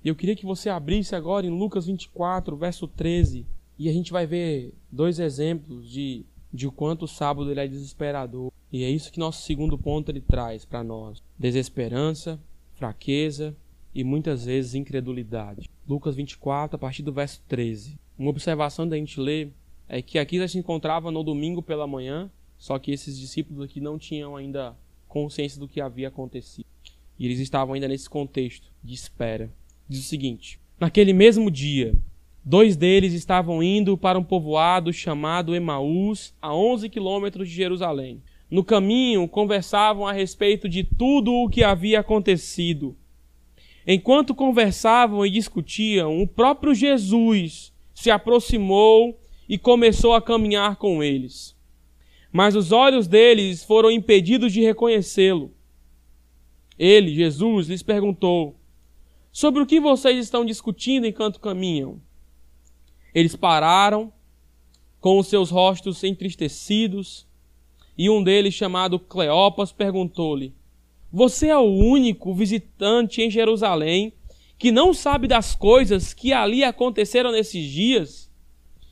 E 0.03 0.09
eu 0.09 0.17
queria 0.17 0.35
que 0.35 0.47
você 0.47 0.71
abrisse 0.71 1.15
agora 1.15 1.47
em 1.47 1.51
Lucas 1.51 1.85
24, 1.85 2.57
verso 2.57 2.89
13, 2.89 3.45
e 3.79 3.91
a 3.91 3.93
gente 3.93 4.11
vai 4.11 4.27
ver 4.27 4.73
dois 4.91 5.19
exemplos 5.19 5.91
de, 5.91 6.25
de 6.51 6.67
o 6.67 6.73
quanto 6.73 7.03
o 7.05 7.09
sábado 7.09 7.51
ele 7.51 7.61
é 7.61 7.69
desesperador. 7.69 8.51
E 8.73 8.83
é 8.83 8.89
isso 8.89 9.13
que 9.13 9.21
nosso 9.21 9.43
segundo 9.43 9.77
ponto 9.77 10.11
ele 10.11 10.23
traz 10.23 10.65
para 10.65 10.83
nós: 10.83 11.23
desesperança, 11.39 12.41
fraqueza 12.73 13.55
e 13.95 14.03
muitas 14.03 14.47
vezes 14.47 14.75
incredulidade. 14.75 15.69
Lucas 15.89 16.15
24, 16.15 16.77
a 16.77 16.79
partir 16.79 17.03
do 17.03 17.13
verso 17.13 17.43
13. 17.49 17.99
Uma 18.19 18.31
observação 18.31 18.89
da 18.89 18.97
gente 18.97 19.21
ler 19.21 19.53
é 19.89 20.01
que 20.01 20.19
aqui 20.19 20.39
já 20.39 20.47
se 20.47 20.59
encontrava 20.59 21.11
no 21.11 21.23
domingo 21.23 21.63
pela 21.63 21.87
manhã, 21.87 22.31
só 22.57 22.79
que 22.79 22.93
esses 22.93 23.19
discípulos 23.19 23.65
aqui 23.65 23.81
não 23.81 23.99
tinham 23.99 24.37
ainda 24.37 24.77
consciência 25.09 25.59
do 25.59 25.69
que 25.69 25.81
havia 25.81 26.09
acontecido. 26.09 26.67
E 27.19 27.27
eles 27.27 27.39
estavam 27.39 27.75
ainda 27.75 27.89
nesse 27.89 28.09
contexto 28.09 28.71
de 28.83 28.95
espera. 28.95 29.51
Diz 29.89 30.01
o 30.01 30.09
seguinte: 30.09 30.59
Naquele 30.79 31.13
mesmo 31.13 31.51
dia, 31.51 31.95
dois 32.45 32.77
deles 32.77 33.13
estavam 33.13 33.63
indo 33.63 33.99
para 33.99 34.19
um 34.19 34.25
povoado 34.25 34.93
chamado 34.93 35.55
Emaús, 35.55 36.35
a 36.41 36.55
11 36.55 36.89
quilômetros 36.89 37.49
de 37.49 37.55
Jerusalém. 37.55 38.23
No 38.51 38.63
caminho, 38.65 39.27
conversavam 39.29 40.07
a 40.07 40.13
respeito 40.13 40.69
de 40.69 40.85
tudo 40.85 41.33
o 41.33 41.49
que 41.49 41.65
havia 41.65 42.01
acontecido. 42.01 42.97
Enquanto 43.87 44.35
conversavam 44.35 45.27
e 45.27 45.31
discutiam, 45.31 46.23
o 46.23 46.27
próprio 46.27 46.75
Jesus 46.75 47.73
se 47.95 48.11
aproximou 48.11 49.19
e 49.49 49.59
começou 49.59 50.15
a 50.15 50.23
caminhar 50.23 50.77
com 50.77 51.03
eles. 51.03 51.57
Mas 52.33 52.55
os 52.55 52.73
olhos 52.73 53.07
deles 53.07 53.65
foram 53.65 53.91
impedidos 53.91 54.53
de 54.53 54.61
reconhecê-lo. 54.61 55.53
Ele, 56.79 57.15
Jesus, 57.15 57.69
lhes 57.69 57.83
perguntou: 57.83 58.57
Sobre 59.31 59.63
o 59.63 59.67
que 59.67 59.81
vocês 59.81 60.19
estão 60.19 60.45
discutindo 60.45 61.07
enquanto 61.07 61.41
caminham? 61.41 62.01
Eles 63.15 63.37
pararam, 63.37 64.13
com 65.01 65.19
os 65.19 65.27
seus 65.27 65.51
rostos 65.51 66.03
entristecidos, 66.05 67.27
e 67.99 68.09
um 68.09 68.23
deles, 68.23 68.55
chamado 68.55 68.99
Cleopas, 68.99 69.71
perguntou-lhe: 69.73 70.55
Você 71.13 71.49
é 71.49 71.59
o 71.59 71.69
único 71.69 72.33
visitante 72.33 73.21
em 73.21 73.31
Jerusalém 73.31 74.15
que 74.59 74.73
não 74.73 74.95
sabe 74.95 75.29
das 75.29 75.55
coisas 75.55 76.15
que 76.15 76.33
ali 76.33 76.65
aconteceram 76.65 77.31
nesses 77.31 77.71
dias? 77.71 78.33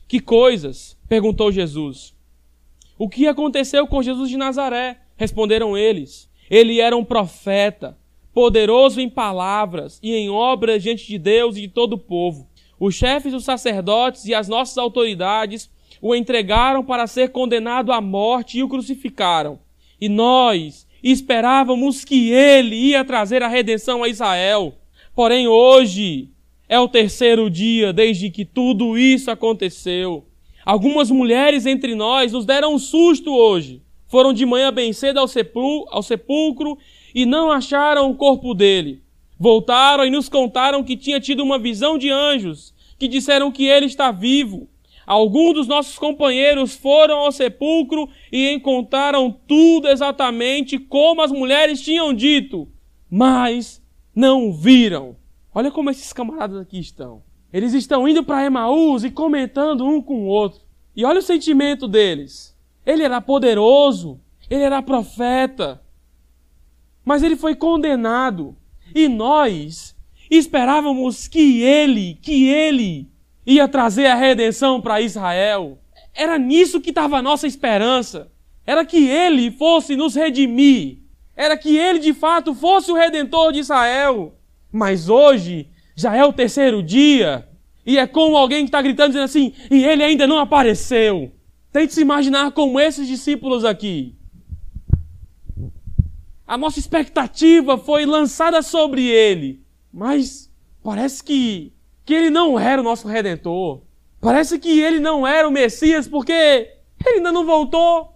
Que 0.07 0.19
coisas? 0.19 0.95
perguntou 1.09 1.51
Jesus. 1.51 2.13
O 2.95 3.09
que 3.09 3.25
aconteceu 3.25 3.87
com 3.87 4.03
Jesus 4.03 4.29
de 4.29 4.37
Nazaré? 4.37 4.99
Responderam 5.17 5.75
eles. 5.75 6.29
Ele 6.47 6.79
era 6.79 6.95
um 6.95 7.03
profeta 7.03 7.97
poderoso 8.31 9.01
em 9.01 9.09
palavras 9.09 9.99
e 10.03 10.13
em 10.13 10.29
obras 10.29 10.83
diante 10.83 11.07
de 11.07 11.17
Deus 11.17 11.57
e 11.57 11.61
de 11.61 11.69
todo 11.69 11.93
o 11.93 11.97
povo. 11.97 12.47
Os 12.79 12.93
chefes 12.93 13.31
dos 13.31 13.43
sacerdotes 13.43 14.25
e 14.25 14.35
as 14.35 14.47
nossas 14.47 14.77
autoridades 14.77 15.71
o 15.99 16.13
entregaram 16.13 16.83
para 16.83 17.07
ser 17.07 17.29
condenado 17.29 17.91
à 17.91 17.99
morte 17.99 18.59
e 18.59 18.63
o 18.63 18.69
crucificaram. 18.69 19.59
E 19.99 20.07
nós 20.07 20.85
esperávamos 21.03 22.05
que 22.05 22.31
ele 22.31 22.75
ia 22.75 23.03
trazer 23.03 23.41
a 23.43 23.47
redenção 23.47 24.03
a 24.03 24.07
Israel. 24.07 24.73
Porém, 25.15 25.47
hoje 25.47 26.29
é 26.67 26.79
o 26.79 26.87
terceiro 26.87 27.49
dia 27.49 27.91
desde 27.91 28.29
que 28.29 28.45
tudo 28.45 28.97
isso 28.97 29.29
aconteceu. 29.29 30.25
Algumas 30.65 31.09
mulheres 31.09 31.65
entre 31.65 31.95
nós 31.95 32.31
nos 32.31 32.45
deram 32.45 32.75
um 32.75 32.79
susto 32.79 33.33
hoje. 33.33 33.81
Foram 34.07 34.33
de 34.33 34.45
manhã 34.45 34.71
bem 34.71 34.93
cedo 34.93 35.19
ao, 35.19 35.27
ao 35.89 36.03
sepulcro 36.03 36.77
e 37.15 37.25
não 37.25 37.51
acharam 37.51 38.09
o 38.09 38.15
corpo 38.15 38.53
dele. 38.53 39.01
Voltaram 39.39 40.05
e 40.05 40.09
nos 40.09 40.29
contaram 40.29 40.83
que 40.83 40.95
tinha 40.95 41.19
tido 41.19 41.41
uma 41.41 41.57
visão 41.57 41.97
de 41.97 42.09
anjos, 42.09 42.73
que 42.99 43.07
disseram 43.07 43.51
que 43.51 43.65
ele 43.65 43.87
está 43.87 44.11
vivo. 44.11 44.69
Alguns 45.05 45.53
dos 45.55 45.67
nossos 45.67 45.97
companheiros 45.97 46.75
foram 46.75 47.19
ao 47.19 47.31
sepulcro 47.31 48.07
e 48.31 48.51
encontraram 48.51 49.31
tudo 49.47 49.87
exatamente 49.87 50.77
como 50.77 51.21
as 51.21 51.31
mulheres 51.31 51.81
tinham 51.81 52.13
dito, 52.13 52.67
mas 53.09 53.81
não 54.15 54.53
viram. 54.53 55.15
Olha 55.53 55.71
como 55.71 55.89
esses 55.89 56.13
camaradas 56.13 56.57
aqui 56.61 56.79
estão. 56.79 57.23
Eles 57.51 57.73
estão 57.73 58.07
indo 58.07 58.23
para 58.23 58.45
Emaús 58.45 59.03
e 59.03 59.11
comentando 59.11 59.85
um 59.85 60.01
com 60.01 60.23
o 60.23 60.27
outro. 60.27 60.61
E 60.95 61.03
olha 61.03 61.19
o 61.19 61.23
sentimento 61.23 61.87
deles. 61.87 62.55
Ele 62.85 63.03
era 63.03 63.19
poderoso, 63.19 64.19
ele 64.49 64.63
era 64.63 64.81
profeta, 64.81 65.81
mas 67.03 67.23
ele 67.23 67.35
foi 67.35 67.55
condenado. 67.55 68.55
E 68.93 69.07
nós 69.07 69.95
esperávamos 70.29 71.27
que 71.27 71.61
ele, 71.61 72.17
que 72.21 72.47
ele 72.47 73.09
ia 73.45 73.67
trazer 73.67 74.07
a 74.07 74.15
redenção 74.15 74.81
para 74.81 75.01
Israel. 75.01 75.79
Era 76.13 76.37
nisso 76.37 76.81
que 76.81 76.89
estava 76.89 77.17
a 77.17 77.21
nossa 77.21 77.47
esperança. 77.47 78.31
Era 78.65 78.85
que 78.85 79.07
ele 79.07 79.51
fosse 79.51 79.95
nos 79.95 80.15
redimir. 80.15 80.99
Era 81.35 81.57
que 81.57 81.77
ele 81.77 81.99
de 81.99 82.13
fato 82.13 82.53
fosse 82.53 82.91
o 82.91 82.95
redentor 82.95 83.51
de 83.51 83.59
Israel. 83.59 84.37
Mas 84.71 85.09
hoje 85.09 85.67
já 85.95 86.15
é 86.15 86.23
o 86.23 86.33
terceiro 86.33 86.81
dia 86.83 87.47
e 87.85 87.97
é 87.97 88.05
como 88.05 88.37
alguém 88.37 88.63
que 88.63 88.69
está 88.69 88.81
gritando 88.81 89.07
dizendo 89.07 89.25
assim, 89.25 89.53
e 89.69 89.83
ele 89.83 90.03
ainda 90.03 90.27
não 90.27 90.37
apareceu. 90.37 91.31
Tente 91.71 91.93
se 91.93 92.01
imaginar 92.01 92.51
como 92.51 92.79
esses 92.79 93.07
discípulos 93.07 93.65
aqui. 93.65 94.15
A 96.45 96.57
nossa 96.57 96.79
expectativa 96.79 97.77
foi 97.77 98.05
lançada 98.05 98.61
sobre 98.61 99.05
ele. 99.05 99.63
Mas 99.91 100.51
parece 100.83 101.23
que, 101.23 101.73
que 102.11 102.15
ele 102.15 102.29
não 102.29 102.59
era 102.59 102.81
o 102.81 102.83
nosso 102.83 103.07
redentor. 103.07 103.83
Parece 104.19 104.59
que 104.59 104.81
ele 104.81 104.99
não 104.99 105.25
era 105.25 105.47
o 105.47 105.51
Messias 105.51 106.09
porque 106.09 106.33
ele 107.05 107.17
ainda 107.19 107.31
não 107.31 107.45
voltou. 107.45 108.13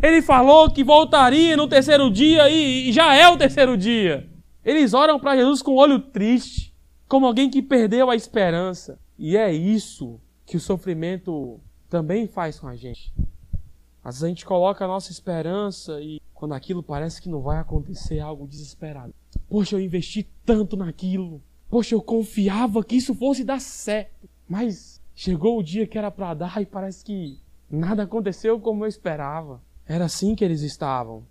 Ele 0.00 0.22
falou 0.22 0.70
que 0.70 0.84
voltaria 0.84 1.56
no 1.56 1.66
terceiro 1.66 2.08
dia 2.08 2.48
e, 2.48 2.92
já 2.92 3.16
é 3.16 3.28
o 3.28 3.36
terceiro 3.36 3.76
dia. 3.76 4.30
Eles 4.64 4.94
oram 4.94 5.18
para 5.18 5.34
Jesus 5.34 5.60
com 5.60 5.72
o 5.72 5.78
olho 5.80 5.98
triste, 5.98 6.72
como 7.08 7.26
alguém 7.26 7.50
que 7.50 7.60
perdeu 7.60 8.10
a 8.10 8.14
esperança. 8.14 8.96
E 9.18 9.36
é 9.36 9.52
isso 9.52 10.20
que 10.46 10.56
o 10.56 10.60
sofrimento 10.60 11.58
também 11.90 12.28
faz 12.28 12.60
com 12.60 12.68
a 12.68 12.76
gente. 12.76 13.12
Às 14.04 14.14
vezes 14.14 14.22
a 14.22 14.28
gente 14.28 14.46
coloca 14.46 14.84
a 14.84 14.88
nossa 14.88 15.10
esperança 15.10 16.00
e 16.00 16.20
quando 16.32 16.54
aquilo 16.54 16.80
parece 16.80 17.20
que 17.20 17.28
não 17.28 17.40
vai 17.40 17.58
acontecer, 17.58 18.18
é 18.18 18.20
algo 18.20 18.46
desesperado. 18.46 19.12
Poxa, 19.48 19.74
eu 19.74 19.80
investi 19.80 20.30
tanto 20.46 20.76
naquilo. 20.76 21.42
Poxa, 21.72 21.94
eu 21.94 22.02
confiava 22.02 22.84
que 22.84 22.96
isso 22.96 23.14
fosse 23.14 23.42
dar 23.42 23.58
certo. 23.58 24.28
Mas 24.46 25.00
chegou 25.14 25.58
o 25.58 25.62
dia 25.62 25.86
que 25.86 25.96
era 25.96 26.10
para 26.10 26.34
dar 26.34 26.60
e 26.60 26.66
parece 26.66 27.02
que 27.02 27.38
nada 27.70 28.02
aconteceu 28.02 28.60
como 28.60 28.84
eu 28.84 28.88
esperava. 28.88 29.58
Era 29.86 30.04
assim 30.04 30.34
que 30.34 30.44
eles 30.44 30.60
estavam. 30.60 31.22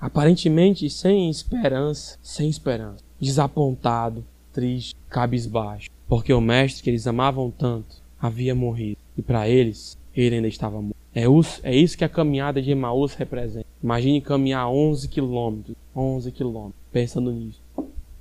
Aparentemente 0.00 0.88
sem 0.88 1.28
esperança, 1.28 2.20
sem 2.22 2.48
esperança, 2.48 3.02
desapontado, 3.20 4.24
triste, 4.52 4.94
cabisbaixo, 5.08 5.90
porque 6.06 6.32
o 6.32 6.40
mestre 6.40 6.84
que 6.84 6.90
eles 6.90 7.08
amavam 7.08 7.50
tanto 7.50 7.96
havia 8.16 8.54
morrido 8.54 9.00
e 9.16 9.22
para 9.22 9.48
eles 9.48 9.98
ele 10.14 10.36
ainda 10.36 10.46
estava 10.46 10.80
morto. 10.80 10.96
É, 11.12 11.24
é 11.64 11.74
isso 11.74 11.98
que 11.98 12.04
a 12.04 12.08
caminhada 12.08 12.62
de 12.62 12.70
Emaús 12.70 13.14
representa. 13.14 13.66
Imagine 13.82 14.20
caminhar 14.20 14.70
11 14.70 15.08
quilômetros, 15.08 15.76
11 15.96 16.30
quilômetros, 16.30 16.80
pensando 16.92 17.32
nisso. 17.32 17.59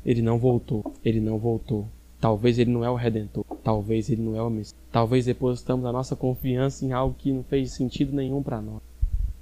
Ele 0.06 0.22
não 0.22 0.38
voltou, 0.38 0.94
ele 1.04 1.20
não 1.20 1.38
voltou. 1.38 1.88
Talvez 2.20 2.60
ele 2.60 2.72
não 2.72 2.84
é 2.84 2.90
o 2.90 2.96
Redentor, 2.96 3.46
talvez 3.64 4.10
ele 4.10 4.22
não 4.22 4.36
é 4.36 4.42
o 4.42 4.50
Messias. 4.50 4.76
Talvez 4.92 5.26
depositamos 5.26 5.86
a 5.86 5.92
nossa 5.92 6.16
confiança 6.16 6.86
em 6.86 6.92
algo 6.92 7.16
que 7.18 7.32
não 7.32 7.44
fez 7.44 7.72
sentido 7.72 8.14
nenhum 8.14 8.44
para 8.44 8.62
nós. 8.62 8.82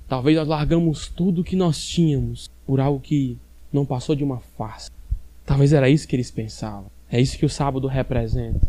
Talvez 0.07 0.37
nós 0.37 0.47
largamos 0.47 1.09
tudo 1.09 1.43
que 1.43 1.55
nós 1.55 1.83
tínhamos 1.83 2.49
por 2.65 2.79
algo 2.79 2.99
que 2.99 3.37
não 3.73 3.85
passou 3.85 4.15
de 4.15 4.23
uma 4.23 4.39
farsa. 4.39 4.91
Talvez 5.45 5.73
era 5.73 5.89
isso 5.89 6.07
que 6.07 6.15
eles 6.15 6.29
pensavam. 6.29 6.85
É 7.09 7.19
isso 7.19 7.37
que 7.37 7.45
o 7.45 7.49
sábado 7.49 7.87
representa. 7.87 8.67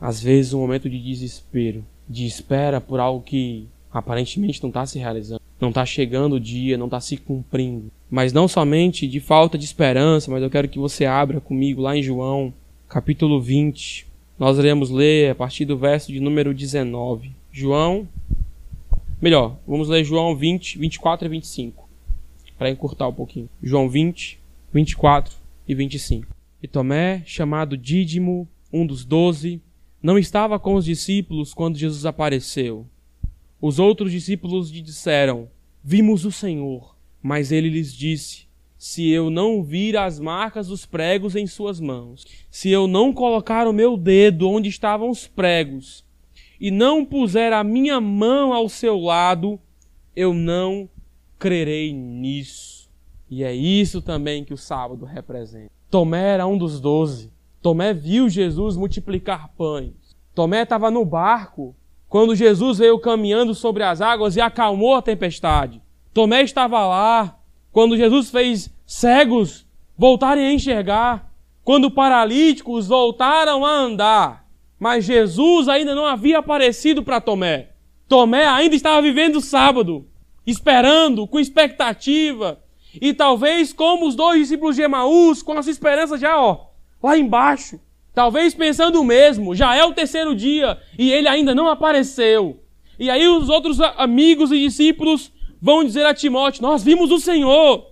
Às 0.00 0.22
vezes 0.22 0.52
um 0.52 0.60
momento 0.60 0.88
de 0.88 1.02
desespero, 1.02 1.84
de 2.08 2.26
espera 2.26 2.80
por 2.80 3.00
algo 3.00 3.22
que 3.22 3.66
aparentemente 3.92 4.62
não 4.62 4.68
está 4.68 4.86
se 4.86 4.98
realizando. 4.98 5.40
Não 5.60 5.70
está 5.70 5.86
chegando 5.86 6.34
o 6.36 6.40
dia, 6.40 6.76
não 6.76 6.86
está 6.86 7.00
se 7.00 7.16
cumprindo. 7.16 7.90
Mas 8.10 8.32
não 8.32 8.46
somente 8.46 9.08
de 9.08 9.18
falta 9.18 9.58
de 9.58 9.64
esperança, 9.64 10.30
mas 10.30 10.42
eu 10.42 10.50
quero 10.50 10.68
que 10.68 10.78
você 10.78 11.04
abra 11.04 11.40
comigo 11.40 11.82
lá 11.82 11.96
em 11.96 12.02
João, 12.02 12.54
capítulo 12.88 13.40
20. 13.40 14.06
Nós 14.38 14.58
iremos 14.58 14.90
ler 14.90 15.30
a 15.30 15.34
partir 15.34 15.64
do 15.64 15.76
verso 15.76 16.12
de 16.12 16.20
número 16.20 16.54
19. 16.54 17.32
João. 17.50 18.06
Melhor, 19.20 19.56
vamos 19.66 19.88
ler 19.88 20.04
João 20.04 20.36
20, 20.36 20.78
24 20.78 21.26
e 21.26 21.30
25. 21.30 21.88
Para 22.56 22.70
encurtar 22.70 23.08
um 23.08 23.12
pouquinho. 23.12 23.48
João 23.62 23.88
20, 23.88 24.38
24 24.72 25.34
e 25.66 25.74
25. 25.74 26.26
E 26.62 26.68
Tomé, 26.68 27.22
chamado 27.26 27.76
Dídimo, 27.76 28.48
um 28.72 28.86
dos 28.86 29.04
doze, 29.04 29.60
não 30.02 30.18
estava 30.18 30.58
com 30.58 30.74
os 30.74 30.84
discípulos 30.84 31.52
quando 31.52 31.78
Jesus 31.78 32.06
apareceu. 32.06 32.86
Os 33.60 33.78
outros 33.78 34.12
discípulos 34.12 34.70
lhe 34.70 34.80
disseram: 34.80 35.48
Vimos 35.82 36.24
o 36.24 36.30
Senhor. 36.30 36.95
Mas 37.26 37.50
ele 37.50 37.68
lhes 37.68 37.92
disse: 37.92 38.46
se 38.78 39.10
eu 39.10 39.30
não 39.30 39.60
vir 39.60 39.96
as 39.96 40.20
marcas 40.20 40.68
dos 40.68 40.86
pregos 40.86 41.34
em 41.34 41.44
suas 41.44 41.80
mãos, 41.80 42.24
se 42.48 42.70
eu 42.70 42.86
não 42.86 43.12
colocar 43.12 43.66
o 43.66 43.72
meu 43.72 43.96
dedo 43.96 44.48
onde 44.48 44.68
estavam 44.68 45.10
os 45.10 45.26
pregos, 45.26 46.04
e 46.60 46.70
não 46.70 47.04
puser 47.04 47.52
a 47.52 47.64
minha 47.64 48.00
mão 48.00 48.52
ao 48.52 48.68
seu 48.68 48.96
lado, 48.96 49.58
eu 50.14 50.32
não 50.32 50.88
crerei 51.36 51.92
nisso. 51.92 52.88
E 53.28 53.42
é 53.42 53.52
isso 53.52 54.00
também 54.00 54.44
que 54.44 54.54
o 54.54 54.56
sábado 54.56 55.04
representa. 55.04 55.72
Tomé 55.90 56.34
era 56.34 56.46
um 56.46 56.56
dos 56.56 56.78
doze. 56.78 57.32
Tomé 57.60 57.92
viu 57.92 58.28
Jesus 58.28 58.76
multiplicar 58.76 59.48
pães. 59.58 60.16
Tomé 60.32 60.62
estava 60.62 60.92
no 60.92 61.04
barco 61.04 61.74
quando 62.08 62.36
Jesus 62.36 62.78
veio 62.78 63.00
caminhando 63.00 63.52
sobre 63.52 63.82
as 63.82 64.00
águas 64.00 64.36
e 64.36 64.40
acalmou 64.40 64.94
a 64.94 65.02
tempestade. 65.02 65.82
Tomé 66.16 66.40
estava 66.40 66.82
lá 66.86 67.38
quando 67.70 67.94
Jesus 67.94 68.30
fez 68.30 68.70
cegos 68.86 69.66
voltarem 69.98 70.46
a 70.46 70.52
enxergar, 70.54 71.30
quando 71.62 71.90
paralíticos 71.90 72.88
voltaram 72.88 73.66
a 73.66 73.70
andar. 73.70 74.48
Mas 74.80 75.04
Jesus 75.04 75.68
ainda 75.68 75.94
não 75.94 76.06
havia 76.06 76.38
aparecido 76.38 77.02
para 77.02 77.20
Tomé. 77.20 77.72
Tomé 78.08 78.46
ainda 78.46 78.74
estava 78.74 79.02
vivendo 79.02 79.36
o 79.36 79.40
sábado, 79.42 80.06
esperando, 80.46 81.26
com 81.26 81.38
expectativa. 81.38 82.62
E 82.98 83.12
talvez 83.12 83.74
como 83.74 84.06
os 84.06 84.14
dois 84.14 84.40
discípulos 84.40 84.74
de 84.74 84.80
Emaús, 84.80 85.42
com 85.42 85.52
a 85.52 85.62
sua 85.62 85.70
esperança 85.70 86.16
já, 86.16 86.40
ó, 86.40 86.68
lá 87.02 87.18
embaixo. 87.18 87.78
Talvez 88.14 88.54
pensando 88.54 89.02
o 89.02 89.04
mesmo, 89.04 89.54
já 89.54 89.76
é 89.76 89.84
o 89.84 89.92
terceiro 89.92 90.34
dia 90.34 90.78
e 90.98 91.12
ele 91.12 91.28
ainda 91.28 91.54
não 91.54 91.68
apareceu. 91.68 92.62
E 92.98 93.10
aí 93.10 93.28
os 93.28 93.50
outros 93.50 93.78
amigos 93.82 94.50
e 94.50 94.58
discípulos 94.58 95.35
vão 95.66 95.82
dizer 95.82 96.06
a 96.06 96.14
Timóteo: 96.14 96.62
Nós 96.62 96.84
vimos 96.84 97.10
o 97.10 97.18
Senhor, 97.18 97.90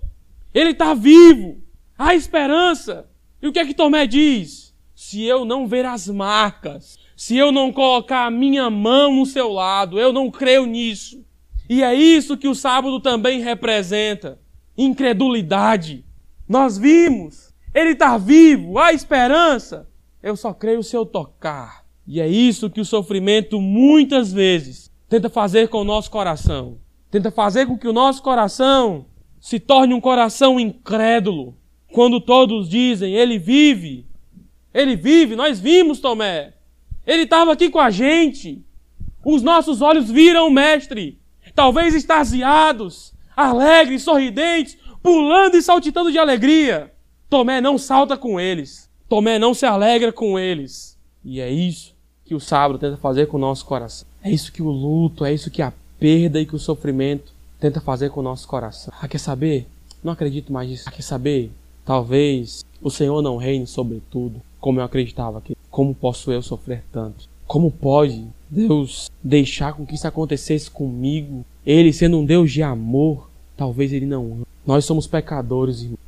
ele 0.54 0.70
está 0.70 0.94
vivo, 0.94 1.60
há 1.98 2.14
esperança. 2.14 3.10
E 3.42 3.48
o 3.48 3.52
que 3.52 3.58
é 3.58 3.66
que 3.66 3.74
Tomé 3.74 4.06
diz? 4.06 4.72
Se 4.94 5.24
eu 5.24 5.44
não 5.44 5.66
ver 5.66 5.84
as 5.84 6.06
marcas, 6.06 6.96
se 7.16 7.36
eu 7.36 7.50
não 7.50 7.72
colocar 7.72 8.26
a 8.26 8.30
minha 8.30 8.70
mão 8.70 9.16
no 9.16 9.26
seu 9.26 9.52
lado, 9.52 9.98
eu 9.98 10.12
não 10.12 10.30
creio 10.30 10.64
nisso. 10.66 11.24
E 11.68 11.82
é 11.82 11.92
isso 11.92 12.36
que 12.36 12.46
o 12.46 12.54
sábado 12.54 13.00
também 13.00 13.40
representa: 13.40 14.38
incredulidade. 14.78 16.04
Nós 16.48 16.78
vimos, 16.78 17.52
ele 17.74 17.90
está 17.90 18.16
vivo, 18.16 18.78
há 18.78 18.92
esperança. 18.92 19.88
Eu 20.22 20.36
só 20.36 20.54
creio 20.54 20.82
se 20.82 20.96
eu 20.96 21.04
tocar. 21.04 21.84
E 22.06 22.20
é 22.20 22.28
isso 22.28 22.70
que 22.70 22.80
o 22.80 22.84
sofrimento 22.84 23.60
muitas 23.60 24.32
vezes 24.32 24.92
tenta 25.08 25.28
fazer 25.28 25.68
com 25.68 25.78
o 25.78 25.84
nosso 25.84 26.10
coração. 26.10 26.83
Tenta 27.14 27.30
fazer 27.30 27.66
com 27.66 27.78
que 27.78 27.86
o 27.86 27.92
nosso 27.92 28.20
coração 28.20 29.06
se 29.40 29.60
torne 29.60 29.94
um 29.94 30.00
coração 30.00 30.58
incrédulo. 30.58 31.54
Quando 31.92 32.20
todos 32.20 32.68
dizem, 32.68 33.14
ele 33.14 33.38
vive. 33.38 34.04
Ele 34.74 34.96
vive, 34.96 35.36
nós 35.36 35.60
vimos 35.60 36.00
Tomé. 36.00 36.54
Ele 37.06 37.22
estava 37.22 37.52
aqui 37.52 37.70
com 37.70 37.78
a 37.78 37.88
gente. 37.88 38.64
Os 39.24 39.42
nossos 39.42 39.80
olhos 39.80 40.10
viram 40.10 40.48
o 40.48 40.50
Mestre. 40.50 41.16
Talvez 41.54 41.94
extasiados, 41.94 43.14
alegres, 43.36 44.02
sorridentes, 44.02 44.76
pulando 45.00 45.56
e 45.56 45.62
saltitando 45.62 46.10
de 46.10 46.18
alegria. 46.18 46.92
Tomé 47.30 47.60
não 47.60 47.78
salta 47.78 48.16
com 48.16 48.40
eles. 48.40 48.90
Tomé 49.08 49.38
não 49.38 49.54
se 49.54 49.64
alegra 49.64 50.12
com 50.12 50.36
eles. 50.36 50.98
E 51.24 51.40
é 51.40 51.48
isso 51.48 51.94
que 52.24 52.34
o 52.34 52.40
sábado 52.40 52.76
tenta 52.76 52.96
fazer 52.96 53.28
com 53.28 53.36
o 53.36 53.40
nosso 53.40 53.64
coração. 53.64 54.08
É 54.20 54.32
isso 54.32 54.50
que 54.50 54.62
o 54.62 54.68
luto, 54.68 55.24
é 55.24 55.32
isso 55.32 55.48
que 55.48 55.62
a 55.62 55.72
perda 56.04 56.38
e 56.38 56.44
que 56.44 56.54
o 56.54 56.58
sofrimento 56.58 57.32
tenta 57.58 57.80
fazer 57.80 58.10
com 58.10 58.20
o 58.20 58.22
nosso 58.22 58.46
coração. 58.46 58.92
Ah, 59.00 59.08
quer 59.08 59.16
saber? 59.16 59.66
Não 60.02 60.12
acredito 60.12 60.52
mais 60.52 60.68
nisso. 60.68 60.84
Ah, 60.86 60.90
quer 60.90 61.00
saber? 61.00 61.50
Talvez 61.82 62.62
o 62.82 62.90
Senhor 62.90 63.22
não 63.22 63.38
reine 63.38 63.66
sobre 63.66 64.02
tudo, 64.10 64.42
como 64.60 64.80
eu 64.80 64.84
acreditava 64.84 65.40
que. 65.40 65.56
Como 65.70 65.94
posso 65.94 66.30
eu 66.30 66.42
sofrer 66.42 66.84
tanto? 66.92 67.26
Como 67.46 67.70
pode 67.70 68.22
Deus 68.50 69.10
deixar 69.22 69.72
com 69.72 69.86
que 69.86 69.94
isso 69.94 70.06
acontecesse 70.06 70.70
comigo? 70.70 71.42
Ele 71.64 71.90
sendo 71.90 72.18
um 72.18 72.26
Deus 72.26 72.52
de 72.52 72.62
amor, 72.62 73.30
talvez 73.56 73.90
ele 73.90 74.04
não. 74.04 74.42
Nós 74.66 74.84
somos 74.84 75.06
pecadores, 75.06 75.84
irmão. 75.84 75.98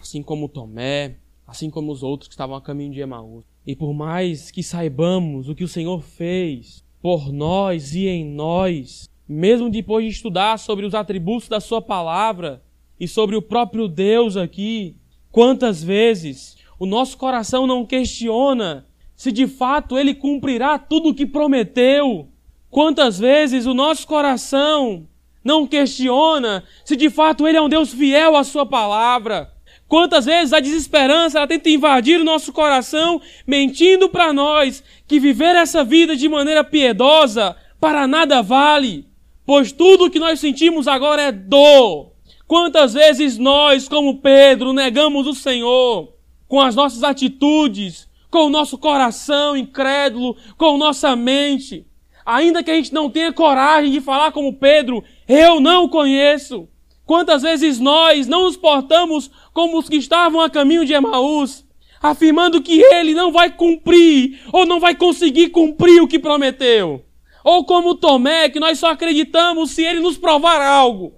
Assim 0.00 0.22
como 0.22 0.48
Tomé, 0.48 1.16
assim 1.48 1.68
como 1.68 1.90
os 1.90 2.04
outros 2.04 2.28
que 2.28 2.34
estavam 2.34 2.54
a 2.54 2.60
caminho 2.60 2.92
de 2.92 3.00
Emaús. 3.00 3.42
E 3.66 3.74
por 3.74 3.92
mais 3.92 4.52
que 4.52 4.62
saibamos 4.62 5.48
o 5.48 5.54
que 5.56 5.64
o 5.64 5.68
Senhor 5.68 6.00
fez 6.00 6.80
por 7.02 7.32
nós 7.32 7.96
e 7.96 8.06
em 8.06 8.24
nós, 8.24 9.10
mesmo 9.32 9.70
depois 9.70 10.04
de 10.04 10.10
estudar 10.12 10.58
sobre 10.58 10.84
os 10.84 10.94
atributos 10.94 11.48
da 11.48 11.60
Sua 11.60 11.80
palavra 11.80 12.62
e 12.98 13.08
sobre 13.08 13.34
o 13.34 13.42
próprio 13.42 13.88
Deus 13.88 14.36
aqui, 14.36 14.96
quantas 15.30 15.82
vezes 15.82 16.56
o 16.78 16.86
nosso 16.86 17.16
coração 17.16 17.66
não 17.66 17.86
questiona 17.86 18.86
se 19.16 19.32
de 19.32 19.46
fato 19.46 19.98
Ele 19.98 20.14
cumprirá 20.14 20.78
tudo 20.78 21.10
o 21.10 21.14
que 21.14 21.26
prometeu? 21.26 22.28
Quantas 22.70 23.18
vezes 23.18 23.66
o 23.66 23.74
nosso 23.74 24.06
coração 24.06 25.06
não 25.44 25.66
questiona 25.66 26.64
se 26.84 26.96
de 26.96 27.08
fato 27.10 27.46
Ele 27.46 27.56
é 27.56 27.62
um 27.62 27.68
Deus 27.68 27.92
fiel 27.92 28.36
à 28.36 28.44
Sua 28.44 28.66
palavra? 28.66 29.52
Quantas 29.88 30.24
vezes 30.24 30.52
a 30.52 30.60
desesperança 30.60 31.38
ela 31.38 31.46
tenta 31.46 31.68
invadir 31.68 32.20
o 32.20 32.24
nosso 32.24 32.52
coração, 32.52 33.20
mentindo 33.46 34.08
para 34.08 34.32
nós 34.32 34.82
que 35.06 35.20
viver 35.20 35.54
essa 35.54 35.84
vida 35.84 36.16
de 36.16 36.28
maneira 36.28 36.64
piedosa 36.64 37.54
para 37.78 38.06
nada 38.06 38.42
vale, 38.42 39.11
pois 39.44 39.72
tudo 39.72 40.06
o 40.06 40.10
que 40.10 40.18
nós 40.18 40.40
sentimos 40.40 40.88
agora 40.88 41.22
é 41.22 41.32
dor. 41.32 42.12
Quantas 42.46 42.94
vezes 42.94 43.38
nós, 43.38 43.88
como 43.88 44.18
Pedro, 44.18 44.72
negamos 44.72 45.26
o 45.26 45.34
Senhor 45.34 46.12
com 46.46 46.60
as 46.60 46.74
nossas 46.74 47.02
atitudes, 47.02 48.06
com 48.30 48.46
o 48.46 48.50
nosso 48.50 48.76
coração 48.76 49.56
incrédulo, 49.56 50.36
com 50.58 50.76
nossa 50.76 51.16
mente, 51.16 51.86
ainda 52.26 52.62
que 52.62 52.70
a 52.70 52.74
gente 52.74 52.92
não 52.92 53.08
tenha 53.10 53.32
coragem 53.32 53.90
de 53.90 54.00
falar 54.00 54.32
como 54.32 54.54
Pedro, 54.54 55.02
eu 55.28 55.60
não 55.60 55.88
conheço. 55.88 56.68
Quantas 57.04 57.42
vezes 57.42 57.78
nós 57.78 58.26
não 58.26 58.44
nos 58.44 58.56
portamos 58.56 59.30
como 59.52 59.78
os 59.78 59.88
que 59.88 59.96
estavam 59.96 60.40
a 60.40 60.50
caminho 60.50 60.84
de 60.84 60.92
Emaús, 60.92 61.64
afirmando 62.02 62.62
que 62.62 62.80
ele 62.80 63.14
não 63.14 63.32
vai 63.32 63.50
cumprir 63.50 64.40
ou 64.52 64.64
não 64.64 64.80
vai 64.80 64.94
conseguir 64.94 65.50
cumprir 65.50 66.00
o 66.00 66.08
que 66.08 66.18
prometeu? 66.18 67.04
Ou 67.44 67.64
como 67.64 67.94
Tomé, 67.94 68.48
que 68.48 68.60
nós 68.60 68.78
só 68.78 68.90
acreditamos 68.90 69.70
se 69.72 69.82
ele 69.82 70.00
nos 70.00 70.16
provar 70.16 70.60
algo. 70.60 71.14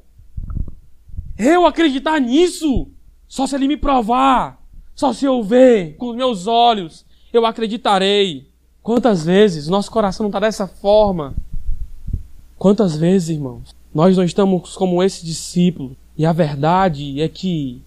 Eu 1.36 1.66
acreditar 1.66 2.20
nisso? 2.20 2.88
Só 3.28 3.46
se 3.46 3.54
ele 3.54 3.68
me 3.68 3.76
provar. 3.76 4.62
Só 4.94 5.12
se 5.12 5.24
eu 5.24 5.42
ver 5.42 5.96
com 5.96 6.10
os 6.10 6.16
meus 6.16 6.46
olhos, 6.46 7.04
eu 7.32 7.44
acreditarei. 7.44 8.48
Quantas 8.82 9.24
vezes 9.24 9.66
nosso 9.66 9.90
coração 9.90 10.24
não 10.24 10.28
está 10.28 10.40
dessa 10.40 10.66
forma? 10.68 11.34
Quantas 12.56 12.96
vezes, 12.96 13.30
irmãos, 13.30 13.74
nós 13.92 14.16
não 14.16 14.24
estamos 14.24 14.76
como 14.76 15.02
esse 15.02 15.24
discípulo? 15.24 15.96
E 16.16 16.24
a 16.24 16.32
verdade 16.32 17.20
é 17.20 17.28
que 17.28 17.82